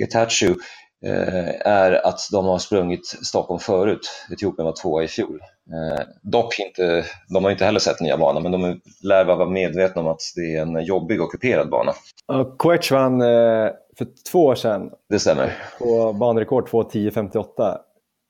[0.00, 0.60] Getachew
[1.06, 4.10] eh, är att de har sprungit Stockholm förut.
[4.32, 5.40] Etiopien var tvåa i fjol.
[5.72, 10.02] Eh, dock inte, de har inte heller sett nya banan men de lär vara medvetna
[10.02, 11.92] om att det är en jobbig ockuperad bana.
[12.26, 15.52] Ja, Coech vann eh, för två år sedan Det stämmer.
[15.78, 17.76] på banrekord 2.10.58.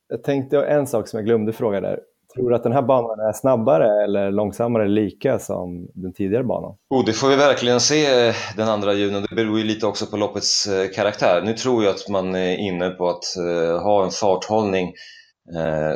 [0.08, 2.00] Jag tänkte en sak som jag glömde fråga där.
[2.34, 6.74] Tror du att den här banan är snabbare eller långsammare lika som den tidigare banan?
[6.90, 9.24] Oh, det får vi verkligen se eh, den 2 juni.
[9.30, 11.42] Det beror ju lite också på loppets eh, karaktär.
[11.44, 14.92] Nu tror jag att man är inne på att eh, ha en farthållning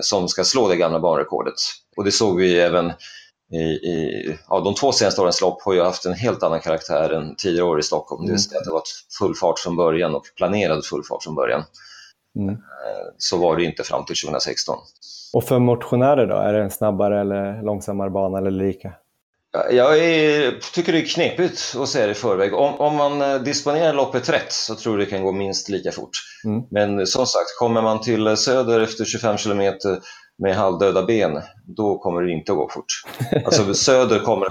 [0.00, 1.54] som ska slå det gamla banrekordet.
[1.96, 2.92] Och det såg vi även
[3.52, 7.10] i, i ja, de två senaste årens lopp har ju haft en helt annan karaktär
[7.10, 8.26] än tidigare år i Stockholm.
[8.26, 8.82] Det vill säga att det var
[9.18, 11.62] full fart från början och planerad full fart från början.
[12.36, 12.54] Mm.
[12.54, 12.58] Eh,
[13.18, 14.78] Så var det inte fram till 2016.
[15.32, 18.92] Och för motionärer då, är det en snabbare eller långsammare bana eller lika?
[19.70, 22.54] Jag är, tycker det är knepigt att säga det i förväg.
[22.54, 25.92] Om, om man eh, disponerar loppet rätt så tror jag det kan gå minst lika
[25.92, 26.10] fort.
[26.44, 26.62] Mm.
[26.70, 29.98] Men som sagt, kommer man till söder efter 25 kilometer
[30.38, 33.02] med halvdöda ben, då kommer det inte att gå fort.
[33.44, 34.48] Alltså söder kommer,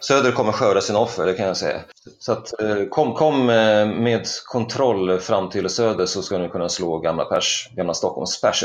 [0.00, 1.80] söder kommer skörda sin offer, det kan jag säga.
[2.18, 6.68] Så att, eh, kom, kom eh, med kontroll fram till söder så ska ni kunna
[6.68, 8.64] slå gamla, pers, gamla Stockholms pers.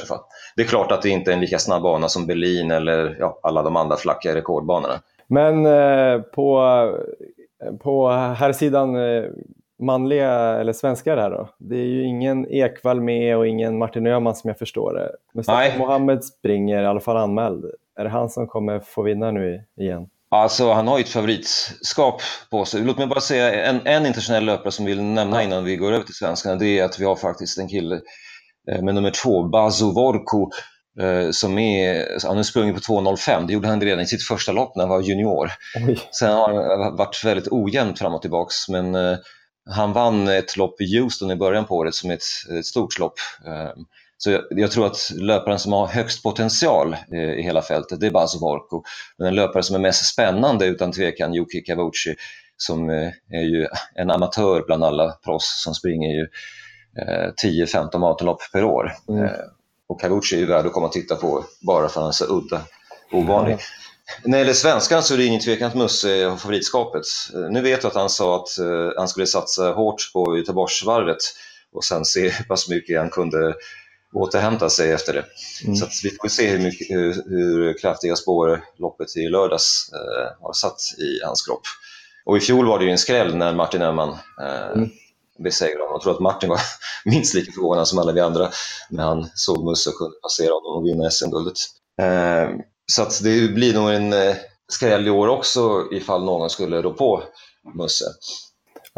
[0.55, 3.39] Det är klart att det inte är en lika snabb bana som Berlin eller ja,
[3.43, 4.99] alla de andra flacka rekordbanorna.
[5.27, 6.61] Men eh, på,
[7.83, 9.23] på här sidan eh,
[9.79, 11.49] manliga eller svenskar här då?
[11.57, 15.11] Det är ju ingen Ekvall med och ingen Martin Öhman som jag förstår det.
[15.33, 15.77] Men Nej.
[15.77, 17.65] Mohammed springer i alla fall anmäld.
[17.99, 20.07] Är det han som kommer få vinna nu igen?
[20.29, 22.81] Alltså, han har ju ett favoritskap på sig.
[22.81, 25.91] Låt mig bara säga en, en internationell löpare som vi vill nämna innan vi går
[25.91, 26.55] över till svenskarna.
[26.55, 28.01] Det är att vi har faktiskt en kille
[28.71, 30.49] eh, med nummer två, Bazo Vorko,
[30.99, 33.47] eh, som är, han har sprungit på 2.05.
[33.47, 35.51] Det gjorde han redan i sitt första lopp när han var junior.
[35.87, 35.99] Oj.
[36.11, 39.17] Sen har han varit väldigt ojämnt fram och tillbaks, men eh,
[39.69, 42.99] han vann ett lopp i Houston i början på året som är ett, ett stort
[42.99, 43.19] lopp.
[43.45, 43.69] Eh,
[44.17, 48.07] så jag, jag tror att löparen som har högst potential eh, i hela fältet, det
[48.07, 48.83] är Bazo Vorko.
[49.17, 52.15] Men den löpare som är mest spännande utan tvekan, Yuki Kawuchi,
[52.57, 56.27] som eh, är ju en amatör bland alla proffs som springer ju
[57.01, 58.93] eh, 10-15 maratonlopp per år.
[59.09, 59.23] Mm.
[59.23, 59.31] Eh,
[59.87, 62.11] och Kawuchi är ju värd att komma och titta på bara för att han är
[62.11, 62.61] så udda,
[63.11, 63.57] ovanlig.
[64.23, 67.05] När det gäller svenskan så är det ingen tvekan att Musse har favoritskapet.
[67.49, 71.17] Nu vet jag att han sa att eh, han skulle satsa hårt på Göteborgsvarvet
[71.73, 73.55] och sen se hur pass mycket han kunde
[74.13, 75.25] återhämta sig efter det.
[75.63, 75.75] Mm.
[75.75, 80.53] Så vi får se hur, mycket, hur, hur kraftiga spår loppet i lördags eh, har
[80.53, 81.63] satt i hans kropp.
[82.25, 84.09] Och i fjol var det ju en skräll när Martin Öhman
[84.41, 84.89] eh, Mm.
[85.43, 85.93] besegrade honom.
[85.93, 86.59] Jag tror att Martin var
[87.05, 88.49] minst lika förvånad som alla vi andra
[88.89, 91.57] när han såg Musse kunde passera honom och vinna SM-guldet.
[92.01, 92.49] Eh,
[92.91, 94.35] så att det blir nog en eh,
[94.67, 97.23] skräll i år också ifall någon skulle rå på
[97.73, 98.05] Musse.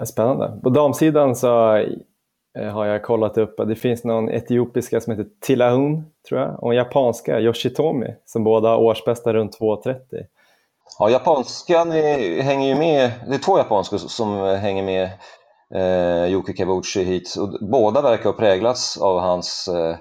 [0.05, 0.59] Spännande.
[0.63, 1.75] På damsidan så
[2.57, 6.63] eh, har jag kollat upp att det finns någon etiopiska som heter Tilahun, tror jag,
[6.63, 9.95] och en japanska, Yoshitomi, som båda har årsbästa runt 2.30.
[10.99, 13.11] Ja, japanskan är, hänger ju med.
[13.27, 15.09] Det är två japanskor som hänger med
[15.75, 17.35] eh, Yuki Kawuchi hit.
[17.35, 19.95] Och båda verkar ha präglats av hans eh,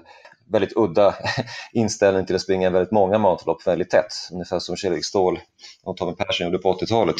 [0.51, 1.15] väldigt udda
[1.73, 5.39] inställning till att springa väldigt många maratonlopp väldigt tätt, ungefär som Kjell-Erik Ståhl
[5.83, 7.15] och Tommy Persson gjorde på 80-talet.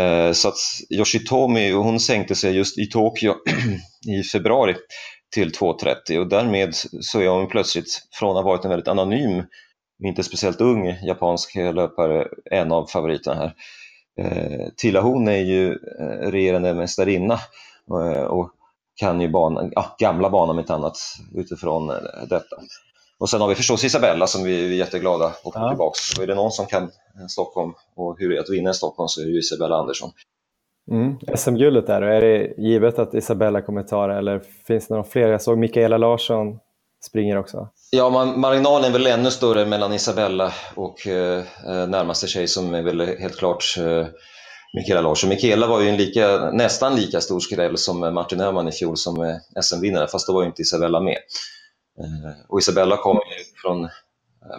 [0.00, 0.58] Eh, så att
[0.90, 3.34] Yoshitomi, hon sänkte sig just i Tokyo
[4.08, 4.76] i februari
[5.34, 9.42] till 2.30 och därmed så är hon plötsligt, från att ha varit en väldigt anonym,
[10.04, 13.54] inte speciellt ung japansk löpare, en av favoriterna här.
[14.20, 17.38] Eh, Tilla hon är ju eh, regerande mästarinna
[18.28, 18.50] och
[18.96, 20.98] kan ju banan, ja, gamla banan om inte annat
[21.34, 21.88] utifrån
[22.28, 22.56] detta.
[23.18, 25.68] Och sen har vi förstås Isabella som vi är jätteglada att få ja.
[25.68, 25.98] tillbaka.
[26.16, 26.90] Och är det någon som kan
[27.28, 30.10] Stockholm och hur det är att vinna i Stockholm så är det ju Isabella Andersson.
[30.90, 31.18] Mm.
[31.36, 35.28] SM-guldet där, är det givet att Isabella kommer ta det eller finns det några fler?
[35.28, 36.58] Jag såg Mikaela Larsson
[37.06, 37.68] springer också.
[37.90, 42.74] Ja, man, marginalen är väl ännu större mellan Isabella och eh, eh närmaste tjej som
[42.74, 44.06] är väl helt klart eh,
[44.76, 45.28] Mikaela Larsson.
[45.28, 49.22] Mikaela var ju en lika, nästan lika stor skräll som Martin Öhman i fjol som
[49.22, 51.16] eh, SM-vinnare, fast då var ju inte Isabella med.
[52.00, 53.90] Eh, och Isabella kommer ju från eh,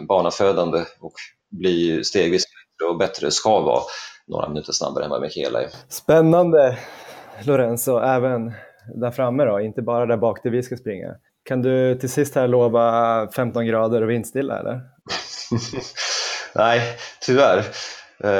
[0.08, 1.12] barnafödande och
[1.50, 3.82] blir stegvis bättre och bättre, ska vara
[4.26, 5.68] några minuter snabbare än vad Michaela är.
[5.88, 6.78] Spännande
[7.42, 8.52] Lorenzo, även
[8.94, 11.14] där framme då, inte bara där bak där vi ska springa.
[11.44, 14.80] Kan du till sist här lova 15 grader och vindstilla eller?
[16.54, 16.82] Nej,
[17.20, 17.64] tyvärr.
[18.24, 18.30] Eh,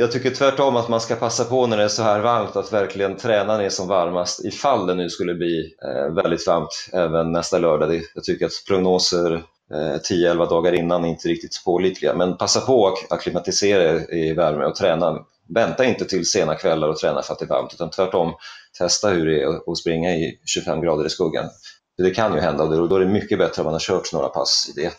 [0.00, 2.72] jag tycker tvärtom att man ska passa på när det är så här varmt att
[2.72, 7.58] verkligen träna ner som varmast ifall det nu skulle bli eh, väldigt varmt även nästa
[7.58, 8.02] lördag.
[8.14, 9.34] Jag tycker att prognoser
[9.72, 14.32] eh, 10-11 dagar innan är inte riktigt pålitliga men passa på att akklimatisera er i
[14.32, 15.18] värme och träna.
[15.54, 18.32] Vänta inte till sena kvällar och träna för att det är varmt utan tvärtom
[18.78, 21.50] testa hur det är att springa i 25 grader i skuggan.
[21.98, 24.28] Det kan ju hända och då är det mycket bättre om man har kört några
[24.28, 24.92] pass i det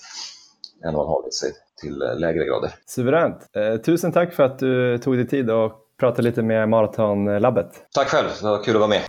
[0.88, 2.71] än om man hållit sig till eh, lägre grader.
[2.85, 3.49] Suveränt!
[3.55, 7.71] Eh, tusen tack för att du tog dig tid och pratade lite med Maratonlabbet.
[7.95, 9.01] Tack själv, det var kul att vara med.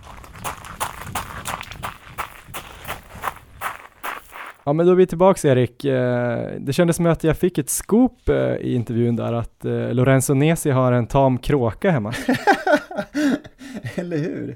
[4.63, 5.85] Ja men då är vi tillbaks Erik.
[5.85, 8.29] Eh, det kändes som att jag fick ett scoop
[8.59, 9.57] i intervjun där att
[9.91, 12.13] Lorenzo Nesi har en tam kråka hemma.
[13.95, 14.55] Eller hur?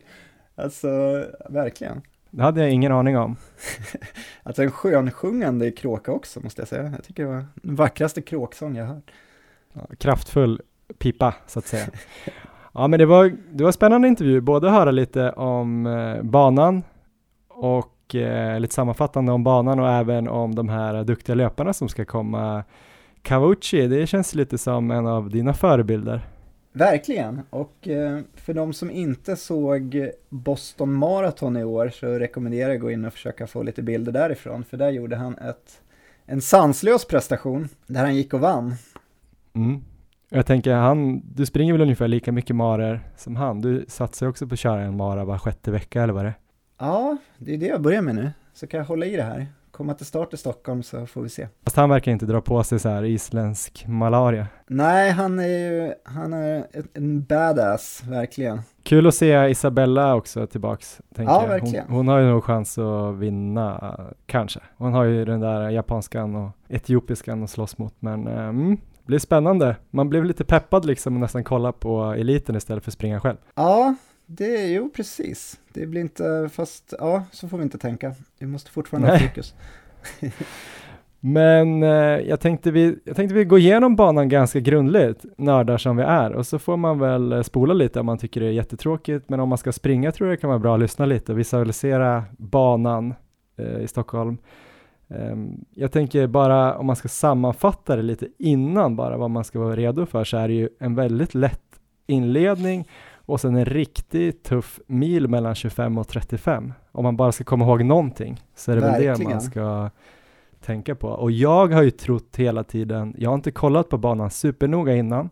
[0.56, 0.88] Alltså,
[1.50, 2.02] verkligen.
[2.36, 3.36] Det hade jag ingen aning om.
[4.44, 6.84] alltså en skönsjungande kråka också måste jag säga.
[6.84, 9.12] Jag tycker det var den vackraste kråksång jag hört.
[9.74, 10.62] Ja, kraftfull
[10.98, 11.86] pipa så att säga.
[12.74, 16.24] ja men det var, det var en spännande intervju, både att höra lite om eh,
[16.24, 16.84] banan
[17.48, 22.06] och eh, lite sammanfattande om banan och även om de här duktiga löparna som ska
[22.06, 22.64] komma.
[23.22, 26.22] Kawuchi, det känns lite som en av dina förebilder.
[26.78, 32.76] Verkligen, och eh, för de som inte såg Boston Marathon i år så rekommenderar jag
[32.76, 35.82] att gå in och försöka få lite bilder därifrån, för där gjorde han ett,
[36.26, 38.76] en sanslös prestation där han gick och vann.
[39.54, 39.84] Mm.
[40.30, 43.62] Jag tänker, han, du springer väl ungefär lika mycket marer som han?
[43.62, 46.34] Du satsar också på att köra en mara var sjätte vecka eller vad det
[46.78, 49.48] Ja, det är det jag börjar med nu, så kan jag hålla i det här
[49.76, 51.48] komma till start i Stockholm så får vi se.
[51.64, 54.48] Fast han verkar inte dra på sig så här isländsk malaria.
[54.68, 58.62] Nej, han är ju, han är en badass, verkligen.
[58.84, 61.02] Kul att se Isabella också tillbaks.
[61.16, 61.50] Tänker ja, jag.
[61.50, 61.86] verkligen.
[61.88, 64.60] Hon, hon, har ju nog chans att vinna, kanske.
[64.78, 69.20] Hon har ju den där japanskan och etiopiskan att slåss mot, men mm, det blir
[69.20, 69.76] spännande.
[69.90, 73.38] Man blev lite peppad liksom och nästan kolla på eliten istället för springa själv.
[73.56, 75.60] Ja, det, jo precis.
[75.74, 78.14] Det blir inte, fast ja, så får vi inte tänka.
[78.40, 79.20] Vi måste fortfarande Nej.
[79.20, 79.54] ha fokus.
[81.20, 81.90] Men eh,
[82.30, 86.34] jag, tänkte vi, jag tänkte vi gå igenom banan ganska grundligt, nördar som vi är,
[86.34, 89.40] och så får man väl eh, spola lite om man tycker det är jättetråkigt, men
[89.40, 92.24] om man ska springa tror jag det kan vara bra att lyssna lite och visualisera
[92.38, 93.14] banan
[93.58, 94.38] eh, i Stockholm.
[95.08, 99.60] Um, jag tänker bara om man ska sammanfatta det lite innan bara vad man ska
[99.60, 102.88] vara redo för så är det ju en väldigt lätt inledning
[103.26, 106.74] och sen en riktigt tuff mil mellan 25 och 35.
[106.92, 109.14] Om man bara ska komma ihåg någonting så är det Verkligen.
[109.18, 109.90] väl det man ska
[110.62, 111.08] tänka på.
[111.08, 115.30] Och jag har ju trott hela tiden, jag har inte kollat på banan supernoga innan,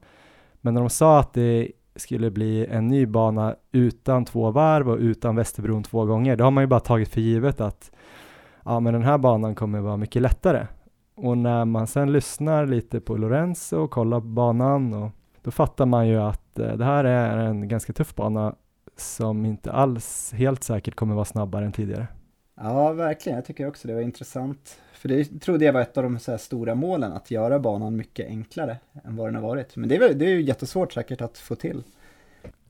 [0.62, 4.98] men när de sa att det skulle bli en ny bana utan två varv och
[4.98, 7.92] utan Västerbron två gånger, då har man ju bara tagit för givet att
[8.66, 10.68] ja, men den här banan kommer vara mycket lättare.
[11.16, 15.12] Och när man sen lyssnar lite på Lorenzo och kollar på banan och
[15.44, 18.56] då fattar man ju att eh, det här är en ganska tuff bana
[18.96, 22.08] som inte alls helt säkert kommer vara snabbare än tidigare.
[22.56, 23.36] Ja, verkligen.
[23.36, 24.80] Jag tycker också det var intressant.
[24.94, 28.78] För det trodde jag var ett av de stora målen, att göra banan mycket enklare
[29.04, 29.76] än vad den har varit.
[29.76, 31.84] Men det är, det är ju jättesvårt säkert att få till.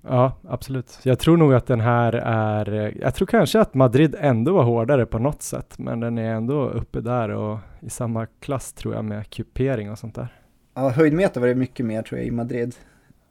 [0.08, 1.00] Ja, absolut.
[1.04, 5.06] Jag tror nog att den här är, jag tror kanske att Madrid ändå var hårdare
[5.06, 9.06] på något sätt, men den är ändå uppe där och i samma klass tror jag
[9.06, 10.42] med kupering och sånt där.
[10.74, 12.76] Ja, höjdmeter var det mycket mer tror jag i Madrid.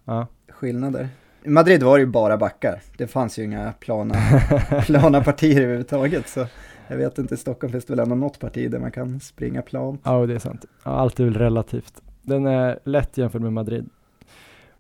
[0.05, 0.27] Ja.
[0.49, 1.09] Skillnader.
[1.45, 2.81] I Madrid var det ju bara backar.
[2.99, 4.15] Det fanns ju inga plana,
[4.87, 6.29] plana partier överhuvudtaget.
[6.29, 6.47] Så
[6.89, 9.63] jag vet inte, i Stockholm finns det väl ändå något parti där man kan springa
[9.63, 10.01] plant.
[10.05, 10.65] Ja, det är sant.
[10.85, 12.03] Ja, allt är väl relativt.
[12.23, 13.89] Den är lätt jämfört med Madrid.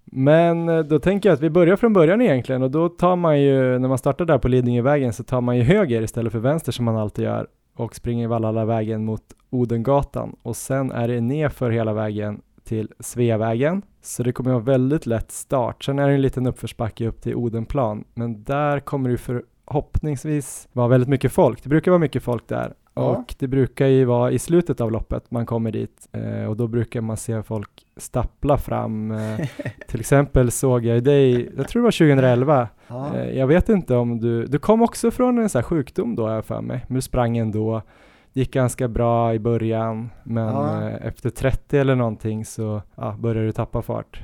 [0.04, 3.40] Men eh, då tänker jag att vi börjar från början egentligen och då tar man
[3.40, 6.72] ju, när man startar där på Lidingövägen så tar man ju höger istället för vänster
[6.72, 11.92] som man alltid gör och springer Vallhalla-vägen mot Odengatan och sen är det nerför hela
[11.92, 13.82] vägen till Sveavägen.
[14.02, 15.84] Så det kommer att vara väldigt lätt start.
[15.84, 20.88] Sen är det en liten uppförsbacke upp till Odenplan, men där kommer det förhoppningsvis vara
[20.88, 21.62] väldigt mycket folk.
[21.62, 23.02] Det brukar vara mycket folk där Ja.
[23.02, 26.66] och det brukar ju vara i slutet av loppet man kommer dit eh, och då
[26.68, 29.10] brukar man se folk stappla fram.
[29.10, 29.48] Eh,
[29.88, 33.16] till exempel såg jag dig, jag tror det var 2011, Ja.
[33.16, 36.28] Eh, Jag vet inte om du, du kom också från en sån här sjukdom då
[36.28, 37.82] jag för mig, men du sprang ändå,
[38.32, 40.88] gick ganska bra i början, men Ja.
[40.88, 44.20] eh, efter 30 eller någonting så ja, började du tappa fart.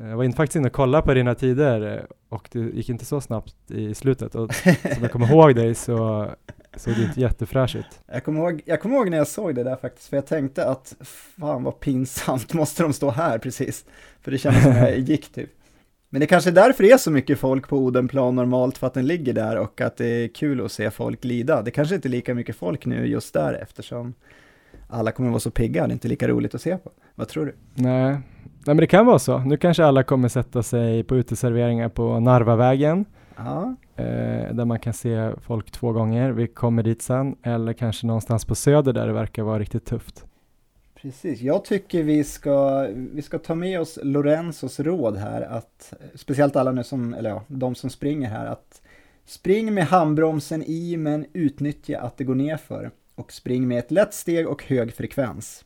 [0.00, 2.88] Eh, Jag var in, faktiskt inne och kollade på dina tider eh, och det gick
[2.88, 6.26] inte så snabbt i slutet och som jag kommer ihåg dig så
[6.76, 8.00] såg det inte jättefräsch ut.
[8.12, 10.66] Jag kommer, ihåg, jag kommer ihåg när jag såg det där faktiskt, för jag tänkte
[10.66, 10.94] att
[11.38, 13.84] fan vad pinsamt, måste de stå här precis?
[14.20, 15.50] För det kändes som jag gick typ.
[16.10, 18.94] Men det kanske är därför det är så mycket folk på Odenplan normalt, för att
[18.94, 21.62] den ligger där och att det är kul att se folk lida.
[21.62, 24.14] Det kanske inte är lika mycket folk nu just där eftersom
[24.88, 26.90] alla kommer vara så pigga, det är inte lika roligt att se på.
[27.14, 27.54] Vad tror du?
[27.74, 28.10] Nej.
[28.12, 29.38] Nej, men det kan vara så.
[29.38, 33.04] Nu kanske alla kommer sätta sig på uteserveringar på Narvavägen
[33.36, 36.30] Ja, eh, där man kan se folk två gånger.
[36.30, 40.24] Vi kommer dit sen, eller kanske någonstans på Söder där det verkar vara riktigt tufft
[41.02, 41.40] precis.
[41.40, 46.72] Jag tycker vi ska, vi ska ta med oss Lorenzos råd här, att speciellt alla
[46.72, 48.82] nu som, eller ja, de som springer här, att
[49.24, 54.14] spring med handbromsen i men utnyttja att det går nerför och spring med ett lätt
[54.14, 55.64] steg och hög frekvens.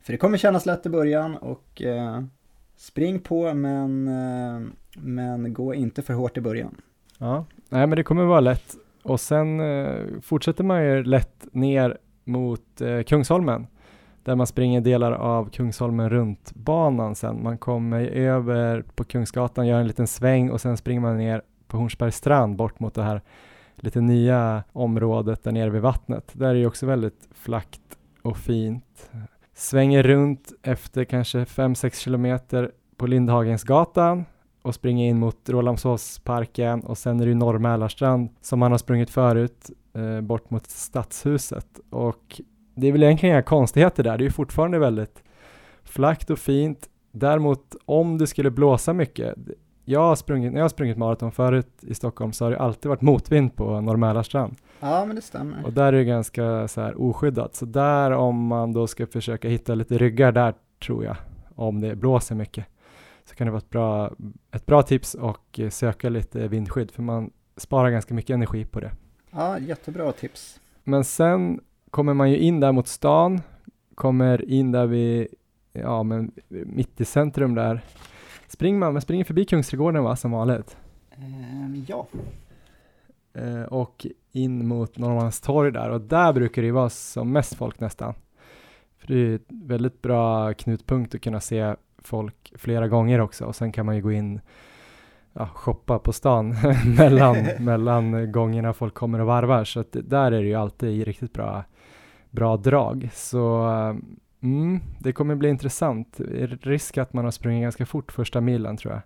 [0.00, 2.22] För det kommer kännas lätt i början och eh,
[2.76, 4.68] spring på men, eh,
[5.02, 6.76] men gå inte för hårt i början.
[7.18, 8.76] Ja, nej men det kommer vara lätt.
[9.02, 13.66] Och sen eh, fortsätter man ju lätt ner mot eh, Kungsholmen
[14.24, 17.42] där man springer delar av Kungsholmen runt banan sen.
[17.42, 21.76] Man kommer över på Kungsgatan, gör en liten sväng och sen springer man ner på
[21.76, 23.20] Hornsbergs strand bort mot det här
[23.76, 26.30] lite nya området där nere vid vattnet.
[26.32, 29.10] Där är det också väldigt flackt och fint.
[29.54, 34.24] Svänger runt efter kanske 5-6 kilometer på Lindhagensgatan
[34.62, 38.78] och springer in mot Rålambshovsparken och sen är det ju Norr Mälarstrand som man har
[38.78, 42.40] sprungit förut eh, bort mot Stadshuset och
[42.74, 45.22] det är väl egentligen inga konstigheter där, det är ju fortfarande väldigt
[45.84, 46.88] flackt och fint.
[47.12, 49.34] Däremot om det skulle blåsa mycket,
[49.84, 52.88] jag har sprungit, när jag har sprungit maraton förut i Stockholm så har det alltid
[52.88, 55.66] varit motvind på Norr Mälarstrand Ja, men det stämmer.
[55.66, 57.54] och där är det ganska så här oskyddat.
[57.54, 60.54] Så där om man då ska försöka hitta lite ryggar där
[60.86, 61.16] tror jag,
[61.54, 62.66] om det blåser mycket,
[63.24, 64.12] så kan det vara ett bra,
[64.52, 68.80] ett bra tips och eh, söka lite vindskydd för man sparar ganska mycket energi på
[68.80, 68.90] det.
[69.30, 70.60] Ja, jättebra tips.
[70.84, 71.60] Men sen
[71.92, 73.40] kommer man ju in där mot stan,
[73.94, 75.26] kommer in där vid,
[75.72, 77.80] ja men mitt i centrum där.
[78.48, 80.76] Springer man, man springer förbi Kungsträdgården va, som vanligt.
[81.16, 82.06] Ehm, ja.
[83.34, 87.80] Eh, och in mot Norrmalmstorg där och där brukar det ju vara som mest folk
[87.80, 88.14] nästan.
[88.98, 93.44] För det är ju ett väldigt bra knutpunkt att kunna se folk flera gånger också
[93.44, 94.40] och sen kan man ju gå in
[95.32, 96.56] ja, shoppa på stan
[96.96, 101.32] mellan, mellan gångerna folk kommer och varvar så att där är det ju alltid riktigt
[101.32, 101.64] bra,
[102.32, 103.08] bra drag.
[103.12, 103.62] Så
[104.42, 106.16] mm, det kommer bli intressant.
[106.18, 109.02] Det Risk att man har sprungit ganska fort första milen tror jag.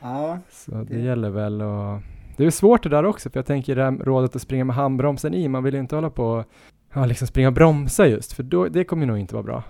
[0.00, 2.02] Ja, Så det, Det- gäller väl att...
[2.36, 4.76] Det är svårt det där också, för jag tänker det här rådet att springa med
[4.76, 6.44] handbromsen i, man vill ju inte hålla på och
[6.94, 9.62] ja, liksom springa och bromsa just, för då, det kommer nog inte vara bra.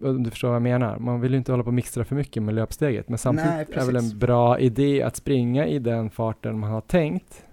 [0.00, 0.98] Om du förstår vad jag menar.
[0.98, 3.66] Man vill ju inte hålla på och mixtra för mycket med löpsteget, men samtidigt Nej,
[3.72, 4.12] är väl precis.
[4.12, 7.44] en bra idé att springa i den farten man har tänkt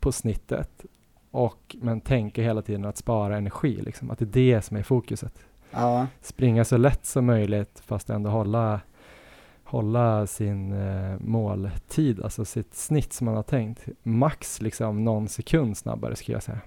[0.00, 0.84] på snittet,
[1.34, 4.82] och men tänka hela tiden att spara energi, liksom, att det är det som är
[4.82, 5.34] fokuset
[5.74, 8.80] ja, springa så lätt som möjligt fast ändå hålla,
[9.64, 13.88] hålla sin eh, måltid, alltså sitt snitt som man har tänkt.
[14.02, 16.60] Max liksom någon sekund snabbare skulle jag säga.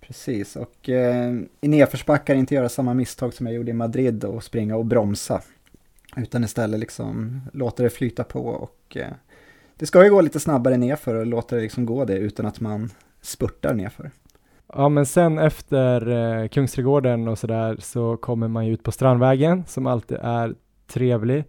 [0.00, 0.56] precis.
[0.56, 4.76] Och eh, i nedförsbackar inte göra samma misstag som jag gjorde i Madrid och springa
[4.76, 5.42] och bromsa.
[6.16, 9.12] Utan istället liksom låta det flyta på och eh,
[9.76, 12.60] det ska ju gå lite snabbare nerför och låta det liksom gå det utan att
[12.60, 12.90] man
[13.20, 14.10] spurtar nerför.
[14.72, 19.64] Ja men sen efter eh, Kungsträdgården och sådär så kommer man ju ut på Strandvägen
[19.66, 20.54] som alltid är
[20.86, 21.44] trevlig.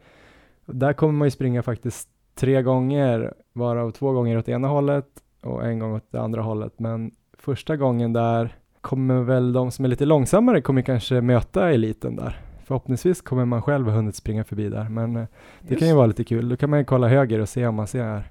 [0.66, 5.08] Där kommer man ju springa faktiskt tre gånger, varav två gånger åt ena hållet
[5.42, 6.80] och en gång åt det andra hållet.
[6.80, 12.16] Men första gången där kommer väl de som är lite långsammare kommer kanske möta eliten
[12.16, 12.42] där.
[12.66, 15.26] Förhoppningsvis kommer man själv ha hunnit springa förbi där, men eh,
[15.62, 16.50] det kan ju vara lite kul.
[16.50, 18.24] Då kan man ju kolla höger och se om man ser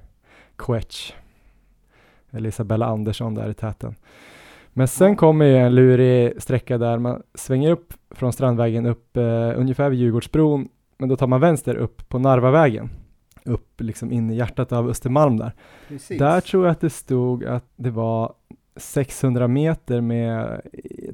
[0.57, 1.12] Quetch.
[2.31, 3.95] Eller Isabella Andersson där i täten.
[4.72, 9.53] Men sen kommer ju en lurig sträcka där man svänger upp från Strandvägen upp eh,
[9.57, 10.68] ungefär vid Djurgårdsbron,
[10.99, 12.91] men då tar man vänster upp på Narvavägen,
[13.45, 15.53] upp liksom in i hjärtat av Östermalm där.
[15.89, 16.18] Precis.
[16.18, 18.33] Där tror jag att det stod att det var
[18.76, 20.61] 600 meter med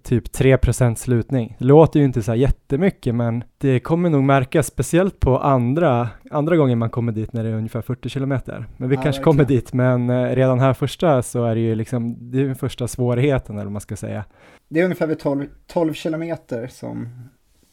[0.03, 1.57] typ 3% slutning.
[1.59, 6.09] Det låter ju inte så här jättemycket, men det kommer nog märkas, speciellt på andra,
[6.31, 8.67] andra gången man kommer dit när det är ungefär 40 kilometer.
[8.77, 9.25] Men vi Ja, kanske verkligen.
[9.25, 12.55] kommer dit, men eh, redan här första så är det ju liksom, det är den
[12.57, 14.25] första svårigheten eller vad man ska säga.
[14.69, 17.09] Det är ungefär vid 12, 12 kilometer som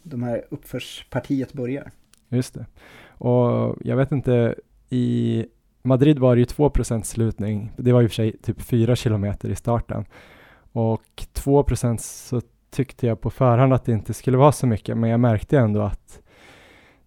[0.04, 1.92] de här uppförspartiet börjar.
[2.30, 2.66] Just det.
[3.08, 4.56] Och jag vet inte,
[4.90, 5.46] i
[5.84, 7.72] Madrid var det ju 2% slutning.
[7.78, 10.06] Det var ju för sig typ 4 kilometer i starten.
[10.74, 11.04] Och
[11.34, 15.20] 2% så tyckte jag på förhand att det inte skulle vara så mycket, men jag
[15.20, 16.22] märkte ändå att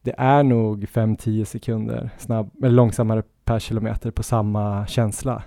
[0.03, 5.43] det är nog 5-10 sekunder snabb, eller långsammare per kilometer på samma känsla.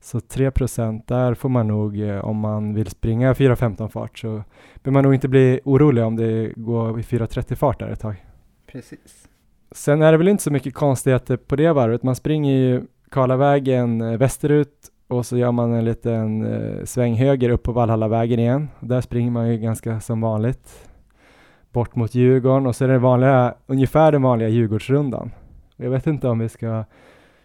[0.00, 4.90] Så 3% där får man nog, eh, om man vill springa 4.15 fart, så behöver
[4.90, 8.26] man nog inte bli orolig om det går i 4.30 fart där ett tag.
[8.66, 9.28] Precis.
[9.72, 12.02] Sen är det väl inte så mycket konstigheter på det varvet.
[12.02, 17.50] Man springer ju Karlavägen eh, västerut och så gör man en liten eh, sväng höger
[17.50, 18.68] upp på Valhallavägen igen.
[18.80, 20.90] Där springer man ju ganska som vanligt
[21.72, 25.30] bort mot Djurgården och så är det vanliga, ungefär den vanliga Djurgårdsrundan.
[25.76, 26.84] Jag vet inte om vi ska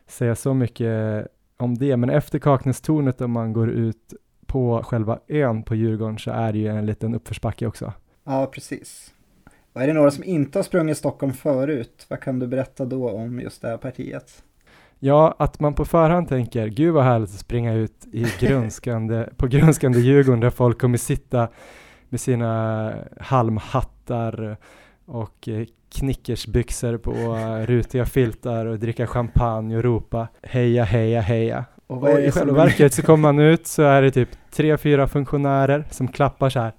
[0.07, 4.13] säga så mycket om det, men efter Kaknästornet om man går ut
[4.45, 7.93] på själva ön på Djurgården så är det ju en liten uppförsbacke också.
[8.23, 9.13] Ja, precis.
[9.73, 13.09] Och är det några som inte har sprungit Stockholm förut, vad kan du berätta då
[13.09, 14.43] om just det här partiet?
[15.05, 19.47] Ja, att man på förhand tänker, gud vad härligt att springa ut i grönskande, på
[19.47, 21.47] grönskande Djurgården där folk kommer sitta
[22.09, 24.57] med sina halmhattar
[25.05, 31.65] och eh, knickersbyxor på eh, rutiga filtar och dricka champagne och ropa heja, heja, heja.
[31.87, 35.07] Och Och i själva verket så kommer man ut så är det typ tre, fyra
[35.07, 36.73] funktionärer som klappar så här.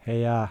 [0.00, 0.48] Heja,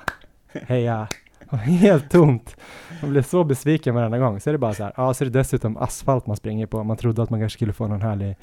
[0.53, 1.07] heja.
[1.55, 2.55] Helt tomt.
[3.01, 4.39] Man blir så besviken varenda gång.
[4.39, 6.83] Så är det bara så här, ja så är det dessutom asfalt man springer på.
[6.83, 8.35] Man trodde att man kanske skulle få någon härlig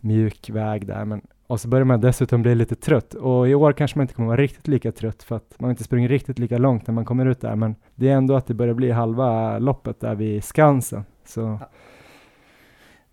[0.00, 3.14] mjuk väg där, men och så börjar man dessutom bli lite trött.
[3.14, 5.84] Och i år kanske man inte kommer vara riktigt lika trött för att man inte
[5.84, 8.54] springer riktigt lika långt när man kommer ut där, men det är ändå att det
[8.54, 11.04] börjar bli halva loppet där vid Skansen.
[11.26, 11.58] Så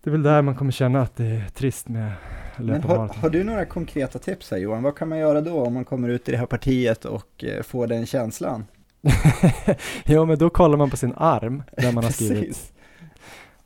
[0.02, 2.12] det är väl där man kommer känna att det är trist med
[2.56, 4.82] Men har, har du några konkreta tips här Johan?
[4.82, 7.62] Vad kan man göra då om man kommer ut i det här partiet och eh,
[7.62, 8.64] får den känslan?
[10.04, 12.72] ja, men då kollar man på sin arm där man har skrivit.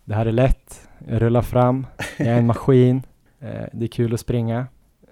[0.04, 3.02] Det här är lätt, jag rullar fram, jag är en maskin,
[3.40, 4.66] eh, det är kul att springa,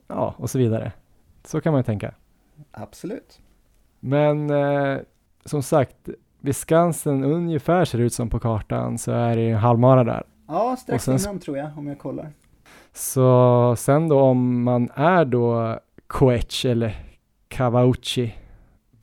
[0.06, 0.92] ja, och så vidare.
[1.44, 2.14] Så kan man ju tänka.
[2.70, 3.40] Absolut.
[4.00, 4.98] Men eh,
[5.44, 6.08] som sagt,
[6.40, 10.04] vid Skansen ungefär ser det ut som på kartan så är det ju en halvmara
[10.04, 10.22] där.
[10.48, 12.32] Ja, strax sen innan tror jag, om jag kollar.
[12.92, 16.96] Så sen då om man är då Coech eller
[17.48, 18.34] Kawauchi,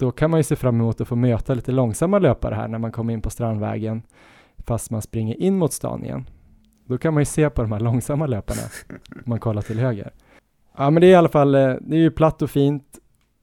[0.02, 2.78] då kan man ju se fram emot att få möta lite långsamma löpare här när
[2.78, 4.02] man kommer in på Strandvägen,
[4.58, 6.30] fast man springer in mot stan igen.
[6.86, 8.62] Då kan man ju se på de här långsamma löparna,
[9.10, 10.12] om man kollar till höger.
[10.78, 12.84] Ja men det är i alla fall, eh, det är ju platt och fint,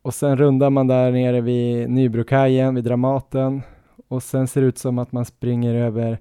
[0.03, 3.63] och sen rundar man där nere vid Nybrokajen, vid Dramaten,
[4.09, 6.19] och sen ser det ut som att man springer över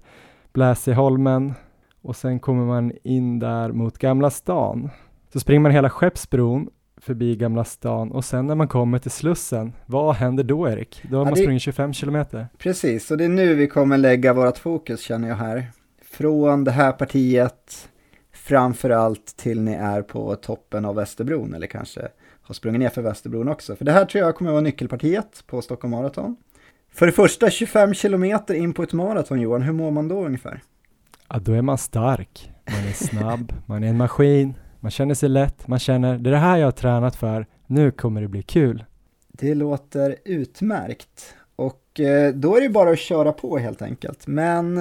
[0.53, 1.53] Bläseholmen,
[2.01, 4.89] och sen kommer man in där mot Gamla stan.
[5.33, 6.69] Så springer man hela Skeppsbron
[7.08, 11.01] förbi Gamla stan och sen när man kommer till Slussen, vad händer då Erik?
[11.10, 12.47] Då har Ja, man det- sprungit 25 kilometer.
[12.58, 15.72] Precis, och det är nu vi kommer lägga vårt fokus känner jag här.
[16.12, 17.89] Från det här partiet
[18.34, 22.08] framför allt till ni är på toppen av Västerbron eller kanske
[22.41, 23.76] har sprungit ner för Västerbron också.
[23.76, 26.36] För det här tror jag kommer vara nyckelpartiet på Stockholm Marathon.
[26.93, 30.62] För det första 25 kilometer in på ett maraton Johan, hur mår man då ungefär?
[31.30, 35.30] Ja, då är man stark, man är snabb, man är en maskin, man känner sig
[35.30, 38.43] lätt, man känner det är det här jag har tränat för, nu kommer det bli
[38.43, 38.86] kul.
[39.28, 41.36] Det låter utmärkt.
[41.55, 44.28] Och eh, då är det bara att köra på helt enkelt.
[44.28, 44.78] Men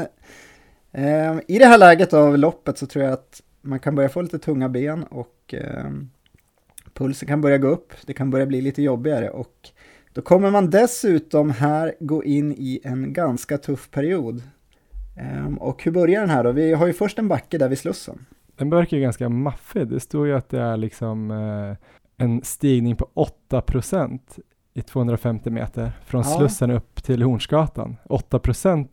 [0.92, 4.22] eh, i det här läget av loppet så tror jag att man kan börja få
[4.22, 5.90] lite tunga ben och eh,
[6.94, 7.92] pulsen kan börja gå upp.
[8.06, 9.70] Det kan börja bli lite jobbigare och
[10.12, 14.42] då kommer man dessutom här gå in i en ganska tuff period.
[15.16, 16.52] Ehm, och hur börjar den här då?
[16.52, 18.26] Vi har ju först en backe där vid Slussen.
[18.56, 21.76] Den verkar ju ganska maffig, det står ju att det är liksom eh,
[22.16, 23.08] en stigning på
[23.50, 24.20] 8%
[24.74, 26.38] i 250 meter från Ja.
[26.38, 27.96] Slussen upp till Hornsgatan.
[28.04, 28.40] 8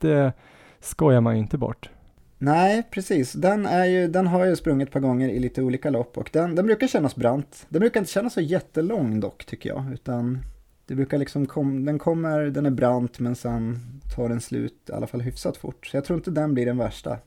[0.00, 0.32] det
[0.80, 1.90] skojar man ju inte bort.
[2.38, 3.32] Nej, precis.
[3.32, 6.30] Den, är ju, den har ju sprungit ett par gånger i lite olika lopp och
[6.32, 7.66] den, den brukar kännas brant.
[7.68, 10.38] Den brukar inte kännas så jättelång dock tycker jag, utan
[10.86, 13.78] det brukar liksom kom, den kommer, den är brant men sen
[14.16, 15.86] tar den slut i alla fall hyfsat fort.
[15.86, 17.18] Så jag tror inte den blir den värsta.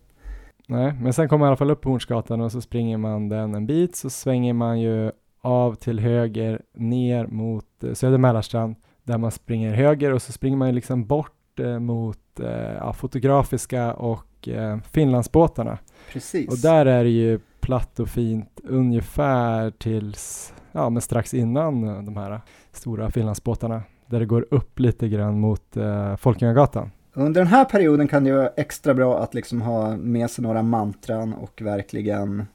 [0.69, 3.29] Nej, men sen kommer man i alla fall upp på Hornsgatan och så springer man
[3.29, 5.11] den en bit så svänger man ju
[5.41, 10.57] av till höger ner mot eh, Söder Mälarstrand där man springer höger och så springer
[10.57, 15.77] man ju liksom bort eh, mot eh, ja, Fotografiska och eh, Finlandsbåtarna.
[16.11, 16.49] Precis.
[16.49, 22.03] Och där är det ju platt och fint ungefär tills, ja men strax innan eh,
[22.03, 22.41] de här
[22.71, 26.91] stora Finlandsbåtarna där det går upp lite grann mot eh, Folkungagatan.
[27.17, 30.61] Under den här perioden kan det vara extra bra att liksom ha med sig några
[30.61, 32.47] mantran och verkligen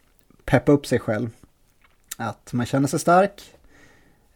[0.45, 1.31] peppa upp sig själv.
[2.17, 3.43] Att man känner sig stark,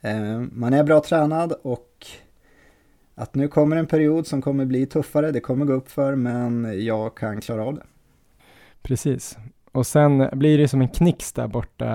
[0.00, 2.06] eh, man är bra tränad och
[3.14, 6.84] att nu kommer en period som kommer bli tuffare, det kommer gå upp för men
[6.84, 7.82] jag kan klara av det.
[8.82, 9.38] Precis.
[9.72, 11.86] Och sen blir det som en knix där borta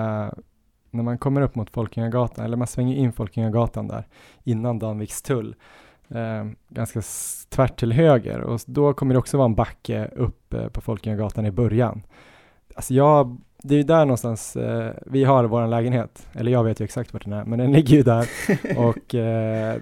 [0.90, 4.06] när man kommer upp mot Folkungagatan, eller man svänger in Folkungagatan där
[4.44, 5.54] innan Danvikstull,
[6.14, 7.02] eh, ganska
[7.48, 11.46] tvärt till höger och då kommer det också vara en backe upp eh, på Folkungagatan
[11.46, 12.02] i början.
[12.74, 16.80] Alltså jag, det är ju där någonstans eh, vi har vår lägenhet, eller jag vet
[16.80, 18.28] ju exakt vart den är, men den ligger ju där
[18.76, 19.76] och eh,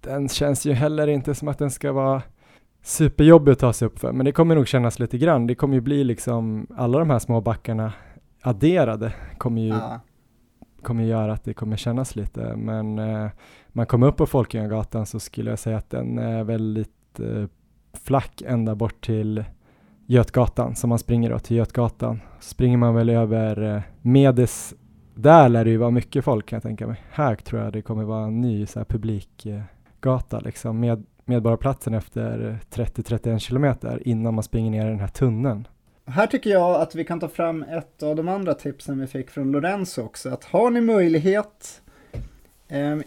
[0.00, 2.22] den känns ju heller inte som att den ska vara
[2.82, 5.46] superjobbig att ta sig upp för, men det kommer nog kännas lite grann.
[5.46, 7.92] Det kommer ju bli liksom alla de här små backarna
[8.42, 10.00] adderade kommer ju Ja.
[10.82, 13.30] kommer göra att det kommer kännas lite, men eh,
[13.72, 17.44] man kommer upp på Folkungagatan så skulle jag säga att den är väldigt eh,
[18.04, 19.44] flack ända bort till
[20.06, 22.20] Götgatan, som man springer då till Götgatan.
[22.40, 24.74] Springer man väl över eh, Medes,
[25.14, 27.02] där lär det ju vara mycket folk kan jag tänka mig.
[27.10, 32.58] Här tror jag det kommer vara en ny så här, publikgata liksom, med Medborgarplatsen efter
[32.74, 35.68] eh, 30-31 kilometer innan man springer ner i den här tunneln.
[36.06, 39.30] Här tycker jag att vi kan ta fram ett av de andra tipsen vi fick
[39.30, 40.28] från Lorenzo också.
[40.28, 41.82] Att har ni möjlighet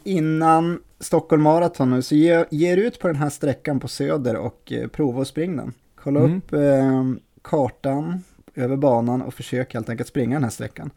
[0.03, 4.36] innan Stockholm Marathon nu så ge, ge er ut på den här sträckan på Söder
[4.36, 5.74] och eh, prova att springa den.
[5.95, 6.38] Kolla Mm.
[6.38, 7.03] upp eh,
[7.41, 8.24] kartan
[8.55, 10.89] över banan och försök helt enkelt springa den här sträckan.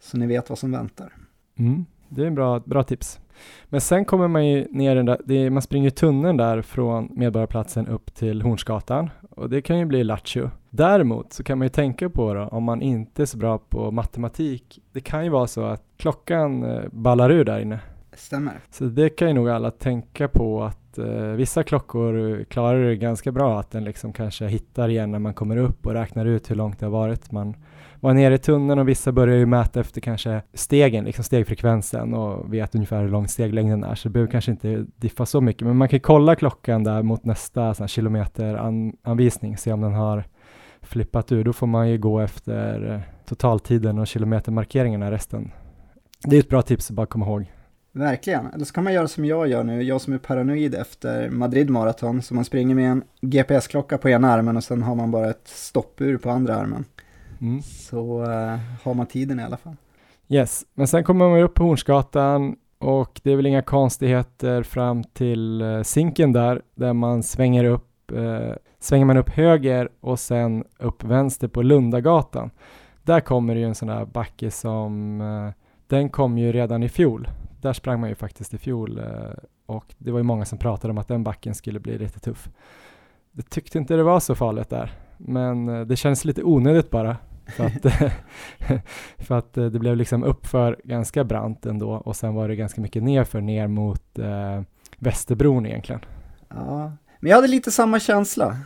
[0.00, 1.12] Så ni vet vad som väntar.
[1.58, 3.18] Mm, det är en bra, bra tips.
[3.64, 7.86] Men sen kommer man ju ner den där, är, man springer tunneln där från Medborgarplatsen
[7.88, 10.50] upp till Hornsgatan och det kan ju bli lattjo.
[10.70, 13.90] Däremot så kan man ju tänka på då, om man inte är så bra på
[13.90, 17.80] matematik, det kan ju vara så att klockan eh, ballar ur där inne.
[18.16, 18.60] Stämmer.
[18.70, 23.32] Så det kan ju nog alla tänka på att eh, vissa klockor klarar det ganska
[23.32, 26.56] bra, att den liksom kanske hittar igen när man kommer upp och räknar ut hur
[26.56, 27.32] långt det har varit.
[27.32, 27.56] Man
[28.00, 32.54] var nere i tunneln och vissa börjar ju mäta efter kanske stegen, liksom stegfrekvensen och
[32.54, 35.66] vet ungefär hur lång steglängden är, så det behöver kanske inte diffa så mycket.
[35.66, 40.24] Men man kan kolla klockan där mot nästa sån här kilometeranvisning, se om den har
[40.82, 41.44] flippat ur.
[41.44, 45.50] Då får man ju gå efter totaltiden och kilometermarkeringarna resten.
[46.24, 47.52] Det är ett bra tips att bara komma ihåg.
[47.96, 48.46] Verkligen.
[48.46, 51.70] Eller så kan man göra som jag gör nu, jag som är paranoid efter Madrid
[51.70, 55.30] Marathon, så man springer med en GPS-klocka på ena armen och sen har man bara
[55.30, 56.84] ett stoppur på andra armen.
[57.40, 57.62] Mm.
[57.62, 59.76] Så eh, har man tiden i alla fall.
[60.28, 65.04] Yes, men sen kommer man upp på Hornsgatan och det är väl inga konstigheter fram
[65.04, 70.64] till eh, Zinken där, där man svänger upp, eh, svänger man upp höger och sen
[70.78, 72.50] upp vänster på Lundagatan.
[73.02, 75.52] Där kommer det ju en sån där backe som,
[75.86, 77.28] den kom ju redan i fjol.
[77.64, 79.04] Där sprang man ju faktiskt i fjol eh,
[79.66, 82.48] och det var ju många som pratade om att den backen skulle bli lite tuff.
[83.32, 87.16] Jag tyckte inte det var så farligt där, men eh, det känns lite onödigt bara.
[87.46, 87.82] För att,
[89.26, 92.80] för att eh, det blev liksom uppför ganska brant ändå och sen var det ganska
[92.80, 94.62] mycket nerför ner mot eh,
[94.98, 96.00] Västerbron egentligen.
[96.48, 98.56] Ja, men jag hade lite samma känsla.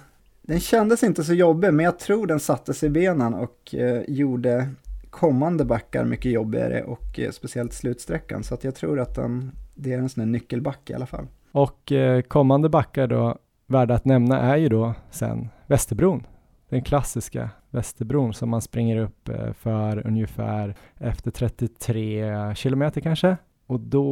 [0.42, 4.02] Den kändes inte så jobbig, men jag tror den satte sig i benen och eh,
[4.08, 4.68] gjorde
[5.10, 8.42] kommande backar mycket jobbigare och eh, speciellt slutsträckan.
[8.42, 11.26] Så att jag tror att den, det är en sån här nyckelback i alla fall.
[11.52, 16.26] Och eh, kommande backar då, värda att nämna är ju då sen Västerbron.
[16.68, 23.36] Den klassiska Västerbron som man springer upp eh, för ungefär efter 33 kilometer kanske.
[23.66, 24.04] Och då,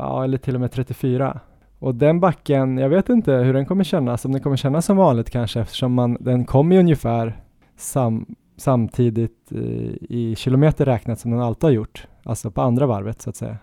[0.00, 1.40] ja, eller till och med 34.
[1.78, 4.96] Och den backen, jag vet inte hur den kommer kännas, om den kommer kännas som
[4.96, 7.40] vanligt kanske eftersom man, den kommer ju ungefär
[7.76, 9.60] sam, samtidigt eh,
[10.00, 13.56] i kilometer räknat som den alltid har gjort, alltså på andra varvet så att säga.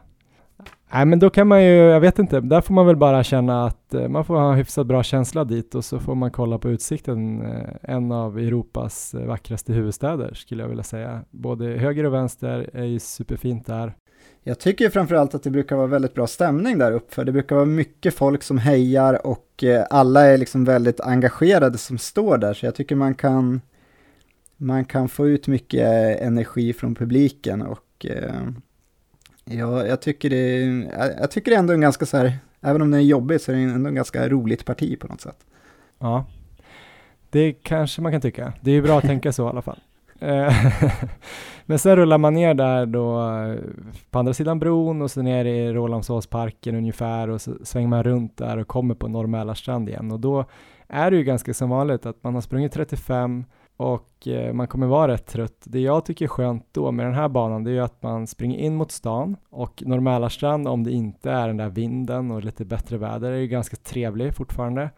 [0.93, 3.66] Nej men då kan man ju, jag vet inte, där får man väl bara känna
[3.66, 6.58] att eh, man får ha en hyfsat bra känsla dit och så får man kolla
[6.58, 11.22] på utsikten, eh, en av Europas vackraste huvudstäder skulle jag vilja säga.
[11.30, 13.93] Både höger och vänster är ju superfint där.
[14.43, 17.32] Jag tycker ju framförallt att det brukar vara väldigt bra stämning där uppe, för det
[17.32, 22.54] brukar vara mycket folk som hejar och alla är liksom väldigt engagerade som står där,
[22.54, 23.62] så jag tycker man kan,
[24.62, 28.47] man kan få ut mycket energi från publiken och eh,
[29.45, 30.60] ja, jag tycker det,
[30.97, 33.41] jag, jag tycker det är ändå en ganska så här, även om det är jobbigt,
[33.41, 35.45] så är det ändå en ganska roligt parti på något sätt.
[35.99, 36.26] Ja,
[37.30, 38.53] Det kanske man kan tycka.
[38.62, 39.80] Det är ju bra att tänka så i alla fall.
[40.20, 40.53] Eh,
[41.66, 43.22] men sen rullar man ner där då
[44.10, 48.38] på andra sidan bron och så ner i Rålambshovsparken ungefär och så svänger man runt
[48.38, 50.45] där och kommer på Norr Mälarstrand igen och då
[50.88, 53.45] är det ju ganska som vanligt att man har sprungit 35
[53.80, 55.64] och eh, man kommer vara rätt trött.
[55.64, 58.28] Det jag tycker är skönt då med den här banan det är ju att man
[58.28, 62.44] springer in mot stan och Norr Mälarstrand om det inte är den där vinden och
[62.44, 64.90] lite bättre väder är ju ganska trevlig fortfarande.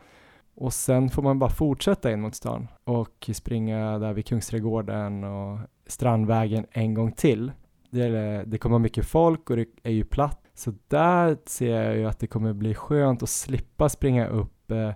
[0.55, 5.59] Och sen får man bara fortsätta in mot stan och springa där vid Kungsträdgården och
[5.87, 7.51] Strandvägen en gång till.
[7.89, 10.41] Det, det kommer mycket folk och det är ju platt.
[10.53, 14.91] Så där ser jag ju att det kommer bli skönt att slippa springa upp eh,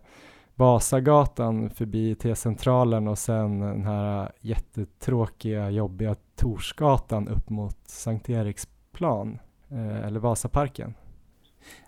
[0.56, 9.40] Vasagatan förbi T-centralen och sen den här jättetråkiga, jobbiga Torsgatan upp mot Sankt Eriksplan
[9.72, 10.94] eh, eller Vasaparken.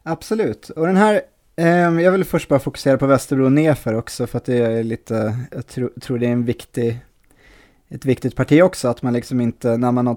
[0.04, 1.22] Absolut, och den här
[1.56, 5.38] ehm, jag vill först bara fokusera på Västerbro nedför också för att det är lite,
[5.52, 7.00] jag tro, tror det är en viktig,
[7.88, 10.16] ett viktigt parti också att man liksom inte, när man har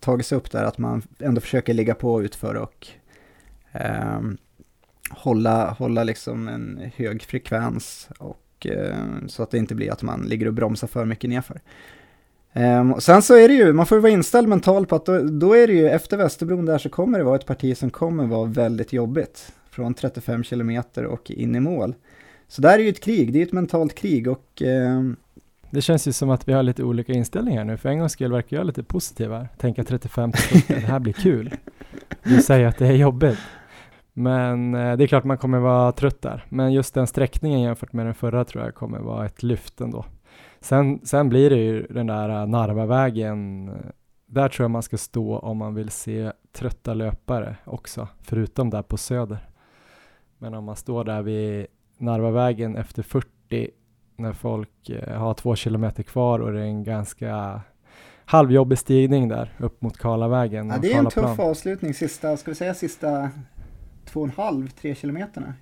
[0.00, 2.88] tagit, sig upp där, att man ändå försöker ligga på utför och
[4.18, 4.38] um,
[5.10, 8.96] hålla, hålla liksom en hög frekvens och eh,
[9.26, 11.60] så att det inte blir att man ligger och bromsar för mycket nerför.
[12.52, 15.18] Ehm, och sen så är det ju, man får vara inställd mentalt på att då,
[15.18, 18.26] då, är det ju efter Västerbron där så kommer det vara ett parti som kommer
[18.26, 21.94] vara väldigt jobbigt från 35 kilometer och in i mål.
[22.48, 25.02] Så där är ju ett krig, det är ett mentalt krig och eh...
[25.70, 27.76] det känns ju som att vi har lite olika inställningar nu.
[27.76, 29.48] För en gångs skull verkar jag lite positiv här.
[29.58, 31.54] Tänka 35 till det här blir kul.
[32.22, 33.38] Du säger att det är jobbigt.
[34.18, 36.44] Men eh, det är klart man kommer vara trött där.
[36.48, 40.04] Men just den sträckningen jämfört med den förra tror jag kommer vara ett lyft ändå.
[40.60, 43.70] Sen, sen blir det ju den där eh, Narvavägen.
[44.26, 48.82] Där tror jag man ska stå om man vill se trötta löpare också, förutom där
[48.82, 49.48] på Söder.
[50.38, 51.66] Men om man står där vid
[51.98, 53.70] Narvavägen efter 40
[54.16, 57.60] när folk eh, har två kilometer kvar och det är en ganska
[58.24, 60.68] halvjobbig stigning där upp mot Karlavägen.
[60.68, 63.30] Ja, det är en tuff avslutning sista, ska vi säga sista
[64.08, 65.54] två och en halv, tre kilometerna.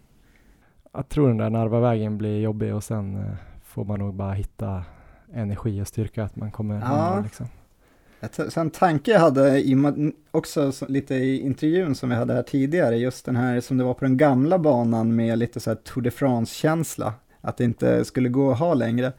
[0.93, 3.35] Jag tror den där Narvavägen blir jobbig och sen eh,
[3.65, 4.85] får man nog bara hitta
[5.33, 7.21] energi och styrka att man kommer ja.
[7.23, 7.47] liksom.
[8.49, 9.77] Så en tanke jag hade i,
[10.31, 13.95] också lite i intervjun som vi hade här tidigare, just den här som det var
[13.95, 17.15] på den gamla banan med lite så här Tour de France-känsla,
[17.47, 19.13] att det inte skulle gå att ha längre.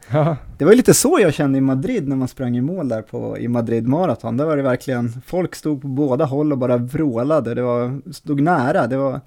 [0.58, 3.02] Det var ju lite så jag kände i Madrid när man sprang i mål där
[3.02, 4.36] på, i Madrid Marathon.
[4.36, 8.40] Där var det verkligen, folk stod på båda håll och bara vrålade, det var, stod
[8.40, 9.20] nära, det var,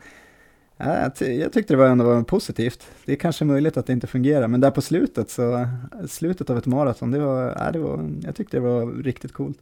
[0.77, 2.87] ja, jag tyckte det var ändå var positivt.
[3.05, 5.67] Det är kanske möjligt att det inte fungerar, men där på slutet så,
[6.07, 9.57] slutet av ett maraton, det var, ja, det var, jag tyckte det var riktigt coolt.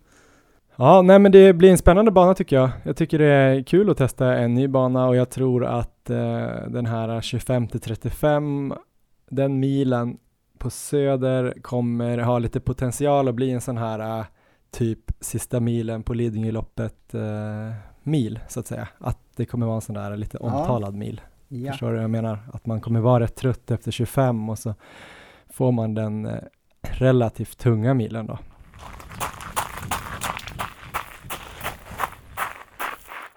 [0.76, 2.70] Ja, nej men det blir en spännande bana tycker jag.
[2.84, 6.68] Jag tycker det är kul att testa en ny bana och jag tror att eh,
[6.68, 8.74] den här 25 35,
[9.30, 10.18] den milen
[10.58, 14.26] på Söder kommer ha lite potential att bli en sån här eh,
[14.72, 17.74] typ sista milen på Lidingöloppet eh,
[18.04, 18.88] mil så att säga.
[18.98, 20.98] Att det kommer vara en sån där lite omtalad ja.
[20.98, 21.22] mil.
[21.48, 21.72] Ja.
[21.72, 22.40] Förstår du vad jag menar?
[22.54, 24.76] Att man kommer vara rätt trött efter 25 och så
[25.50, 26.40] får man den eh,
[26.82, 28.38] relativt tunga milen då.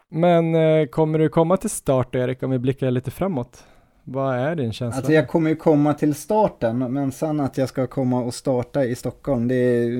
[0.08, 3.66] Men eh, kommer du komma till start Erik om vi blickar lite framåt?
[4.04, 4.96] Vad är din känsla?
[4.96, 8.84] Alltså jag kommer ju komma till starten, men sen att jag ska komma och starta
[8.84, 9.90] i Stockholm, det,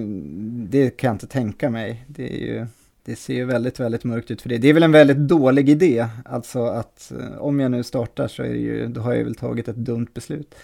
[0.71, 2.05] det kan jag inte tänka mig.
[2.07, 2.67] Det, ju,
[3.05, 4.59] det ser ju väldigt, väldigt mörkt ut för det.
[4.59, 8.43] Det är väl en väldigt dålig idé, alltså att eh, om jag nu startar så
[8.43, 10.55] är det ju, då har jag väl tagit ett dumt beslut.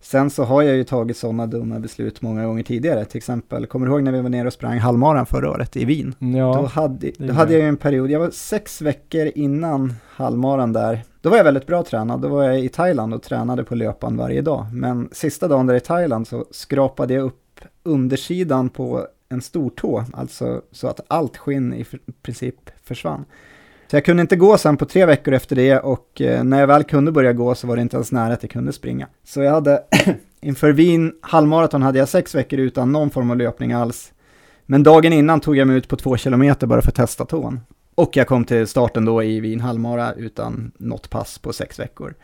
[0.00, 3.04] Sen så har jag ju tagit sådana dumma beslut många gånger tidigare.
[3.04, 5.84] Till exempel, kommer du ihåg när vi var nere och sprang halvmaran förra året i
[5.84, 6.14] Wien?
[6.18, 10.72] Ja, då hade, då hade jag ju en period, jag var sex veckor innan halvmaran
[10.72, 11.02] där.
[11.24, 14.16] Då var jag väldigt bra tränad, då var jag i Thailand och tränade på löpan
[14.16, 14.66] varje dag.
[14.72, 20.62] Men sista dagen där i Thailand så skrapade jag upp undersidan på en stortå, alltså
[20.72, 21.86] så att allt skinn i
[22.22, 23.24] princip försvann.
[23.90, 26.66] Så jag kunde inte gå sen på tre veckor efter det och eh, när jag
[26.66, 29.08] väl kunde börja gå så var det inte ens nära att jag kunde springa.
[29.24, 29.82] Så jag hade,
[30.40, 34.12] inför Wien halvmaraton hade jag sex veckor utan någon form av löpning alls.
[34.66, 37.60] Men dagen innan tog jag mig ut på två kilometer bara för att testa tån.
[37.94, 42.14] Och jag kom till starten då i Wien halvmara utan något pass på sex veckor.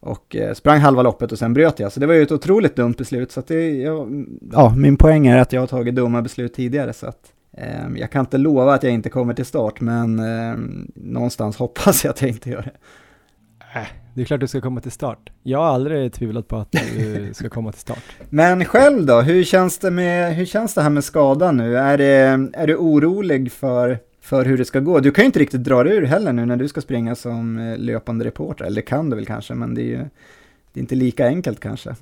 [0.00, 1.92] Och eh, sprang halva loppet och sen bröt jag.
[1.92, 3.32] Så det var ju ett otroligt dumt beslut.
[3.32, 6.92] Så det, jag, ja, min poäng är att jag har tagit dumma beslut tidigare.
[6.92, 10.90] Så att Ehm, jag kan inte lova att jag inte kommer till start, men ehm,
[10.94, 12.72] någonstans hoppas jag att jag inte gör det.
[13.80, 15.32] Äh, det är klart du ska komma till start.
[15.42, 18.04] Jag har aldrig tvivlat på att du ska komma till start.
[18.30, 21.76] Men själv då, hur känns det, med, hur känns det här med skadan nu?
[21.76, 25.00] Är, det, är du orolig för, för hur det ska gå?
[25.00, 27.58] Du kan ju inte riktigt dra dig ur heller nu när du ska springa som
[27.58, 30.04] eh, löpande reporter, eller det kan du väl kanske, men det är ju
[30.72, 31.94] det är inte lika enkelt kanske.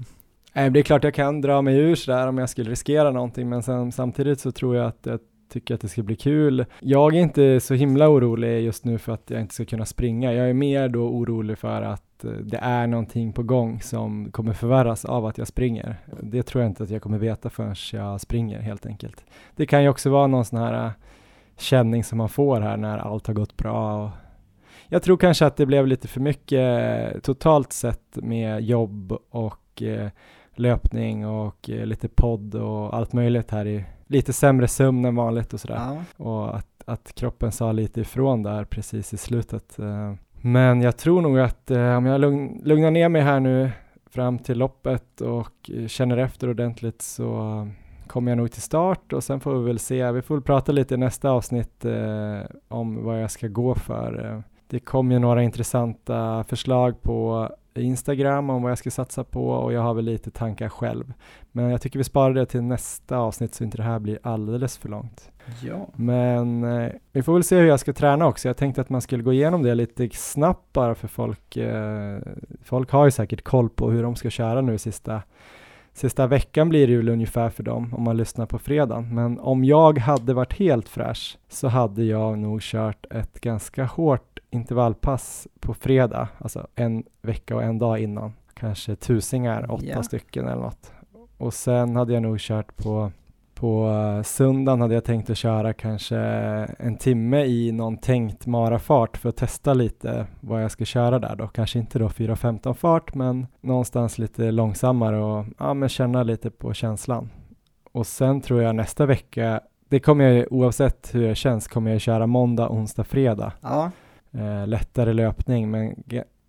[0.52, 3.48] Nej, det är klart jag kan dra mig ur sådär om jag skulle riskera någonting,
[3.48, 6.64] men sen, samtidigt så tror jag att jag tycker att det ska bli kul.
[6.80, 10.32] Jag är inte så himla orolig just nu för att jag inte ska kunna springa.
[10.32, 14.52] Jag är mer då orolig för att eh, det är någonting på gång som kommer
[14.52, 15.96] förvärras av att jag springer.
[16.20, 19.24] Det tror jag inte att jag kommer veta förrän jag springer helt enkelt.
[19.56, 20.90] Det kan ju också vara någon sån här eh,
[21.58, 24.12] känning som man får här när allt har gått bra.
[24.88, 29.82] Jag tror kanske att det blev lite för mycket eh, totalt sett med jobb och
[30.54, 35.60] löpning och lite podd och allt möjligt här i lite sämre sömn än vanligt och
[35.60, 35.76] sådär.
[35.76, 36.24] Ja.
[36.24, 39.78] Och att, att kroppen sa lite ifrån där precis i slutet.
[39.78, 40.14] Eh.
[40.32, 43.70] Men jag tror nog att eh, om jag lugn, lugnar ner mig här nu
[44.10, 47.68] fram till loppet och känner efter ordentligt så
[48.08, 50.12] kommer jag nog till start och sen får vi väl se.
[50.12, 54.42] Vi får väl prata lite i nästa avsnitt eh, om vad jag ska gå för.
[54.66, 59.72] Det kom ju några intressanta förslag på Instagram om vad jag ska satsa på och
[59.72, 61.12] jag har väl lite tankar själv.
[61.52, 64.78] Men jag tycker vi sparar det till nästa avsnitt så inte det här blir alldeles
[64.78, 65.30] för långt.
[65.62, 65.88] Ja.
[65.94, 68.48] Men eh, vi får väl se hur jag ska träna också.
[68.48, 71.56] Jag tänkte att man skulle gå igenom det lite snabbt bara för folk.
[71.56, 72.18] Eh,
[72.62, 75.22] folk har ju säkert koll på hur de ska köra nu sista
[75.98, 79.14] Sista veckan blir det ju ungefär för dem om man lyssnar på fredagen.
[79.14, 84.38] Men om jag hade varit helt fräsch så hade jag nog kört ett ganska hårt
[84.50, 88.32] intervallpass på fredag, alltså en vecka och en dag innan.
[88.54, 90.02] Kanske tusingar, åtta yeah.
[90.02, 90.92] stycken eller något.
[91.38, 93.12] Och sen hade jag nog kört på
[93.58, 93.92] på
[94.24, 96.16] söndagen hade jag tänkt att köra kanske
[96.78, 101.36] en timme i någon tänkt marafart för att testa lite vad jag ska köra där
[101.36, 101.48] då.
[101.48, 106.74] Kanske inte då 4.15 fart men någonstans lite långsammare och ja, men känna lite på
[106.74, 107.30] känslan.
[107.92, 112.00] Och sen tror jag nästa vecka, det kommer jag oavsett hur det känns, kommer jag
[112.00, 113.52] köra måndag, onsdag, fredag.
[113.60, 113.90] Ja.
[114.32, 116.04] Eh, lättare löpning men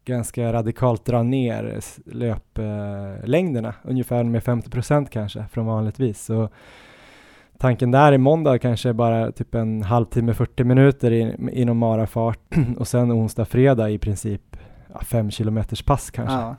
[0.05, 6.26] ganska radikalt dra ner löplängderna, eh, ungefär med 50% kanske från vanligtvis.
[6.26, 6.49] Så
[7.60, 12.39] tanken där i måndag kanske bara typ en halvtimme, 40 minuter in, inom marafart
[12.78, 14.57] och sen onsdag, fredag i princip
[14.93, 16.36] ja, fem kilometers pass kanske.
[16.36, 16.55] Ja.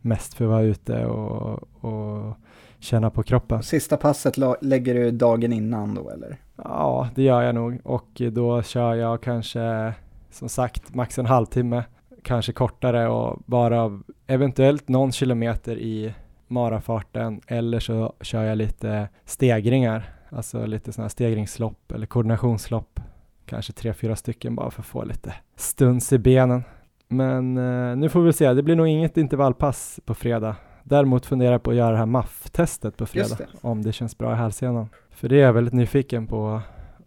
[0.00, 2.36] Mest för att vara ute och, och
[2.78, 3.62] känna på kroppen.
[3.62, 6.36] Sista passet lägger du dagen innan då eller?
[6.56, 9.94] Ja, det gör jag nog och då kör jag kanske
[10.30, 11.84] som sagt max en halvtimme,
[12.22, 16.14] kanske kortare och bara eventuellt någon kilometer i
[16.46, 23.00] marafarten eller så kör jag lite stegringar Alltså lite sådana här stegringslopp eller koordinationslopp.
[23.46, 26.64] Kanske tre, fyra stycken bara för att få lite stuns i benen.
[27.08, 30.56] Men eh, nu får vi se, det blir nog inget intervallpass på fredag.
[30.82, 33.46] Däremot funderar jag på att göra det här MAF-testet på fredag, det.
[33.60, 34.88] om det känns bra i hälsenan.
[35.10, 36.60] För det är jag väldigt nyfiken på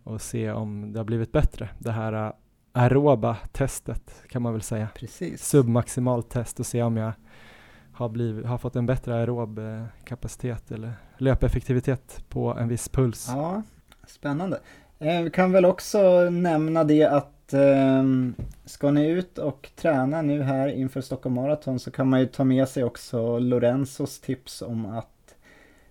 [0.04, 1.70] att se om det har blivit bättre.
[1.80, 2.32] Det här eh,
[2.72, 4.88] aeroba testet kan man väl säga.
[4.96, 5.46] Precis.
[5.46, 7.14] Submaximalt test och se om jag
[7.98, 9.60] har, blivit, har fått en bättre aerob
[10.04, 13.28] kapacitet eller löpeffektivitet på en viss puls.
[13.30, 13.64] Ja,
[14.08, 14.60] spännande.
[15.00, 18.04] Eh, vi kan väl också nämna det att eh,
[18.66, 22.44] ska ni ut och träna nu här inför Stockholm Marathon så kan man ju ta
[22.44, 25.36] med sig också Lorenzos tips om att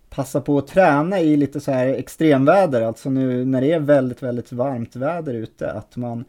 [0.09, 4.23] passa på att träna i lite så här extremväder, alltså nu när det är väldigt,
[4.23, 6.25] väldigt varmt väder ute, att man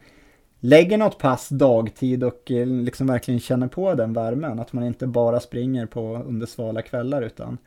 [0.60, 4.60] lägger något pass dagtid och eh, liksom verkligen känner på den värmen.
[4.60, 7.58] Att man inte bara springer på under svala kvällar utan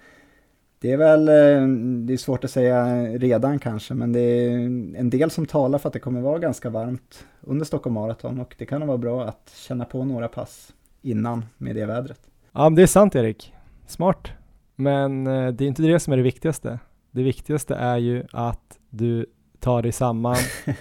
[0.80, 1.68] det är väl, eh,
[2.06, 4.54] det är svårt att säga redan kanske, men det är
[4.96, 8.54] en del som talar för att det kommer vara ganska varmt under Stockholm Marathon och
[8.58, 10.72] det kan vara bra att känna på några pass
[11.02, 12.20] innan med det vädret.
[12.52, 13.54] Ja, det är sant Erik.
[13.86, 14.28] Smart.
[14.76, 16.78] Men eh, det är inte det som är det viktigaste.
[17.10, 19.26] Det viktigaste är ju att du
[19.60, 20.36] tar dig samman,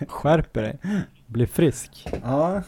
[0.07, 0.77] skärper dig,
[1.25, 2.07] blir frisk.
[2.23, 2.61] Ja.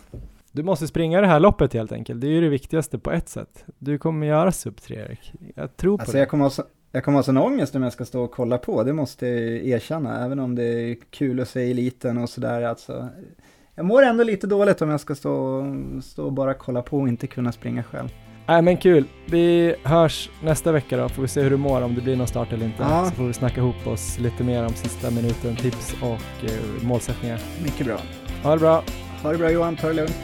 [0.51, 2.21] Du måste springa det här loppet helt enkelt.
[2.21, 3.65] Det är ju det viktigaste på ett sätt.
[3.77, 5.33] Du kommer göra sub 3 Erik.
[5.55, 6.19] Jag tror på alltså, det.
[6.19, 8.57] Jag kommer, ha så, jag kommer ha sån ångest om jag ska stå och kolla
[8.57, 8.83] på.
[8.83, 10.25] Det måste jag erkänna.
[10.25, 12.61] Även om det är kul att se eliten och sådär.
[12.61, 13.07] Alltså,
[13.75, 15.65] jag mår ändå lite dåligt om jag ska stå,
[16.03, 18.09] stå och bara kolla på och inte kunna springa själv.
[18.51, 19.05] Nej men kul.
[19.25, 22.27] Vi hörs nästa vecka då, får vi se hur du mår, om det blir någon
[22.27, 22.83] start eller inte.
[22.83, 23.05] Ja.
[23.05, 27.39] Så får vi snacka ihop oss lite mer om sista minuten, tips och eh, målsättningar.
[27.63, 27.97] Mycket bra.
[28.43, 28.83] Ha det bra.
[29.23, 30.17] Ha det bra Johan, ta det lugnt.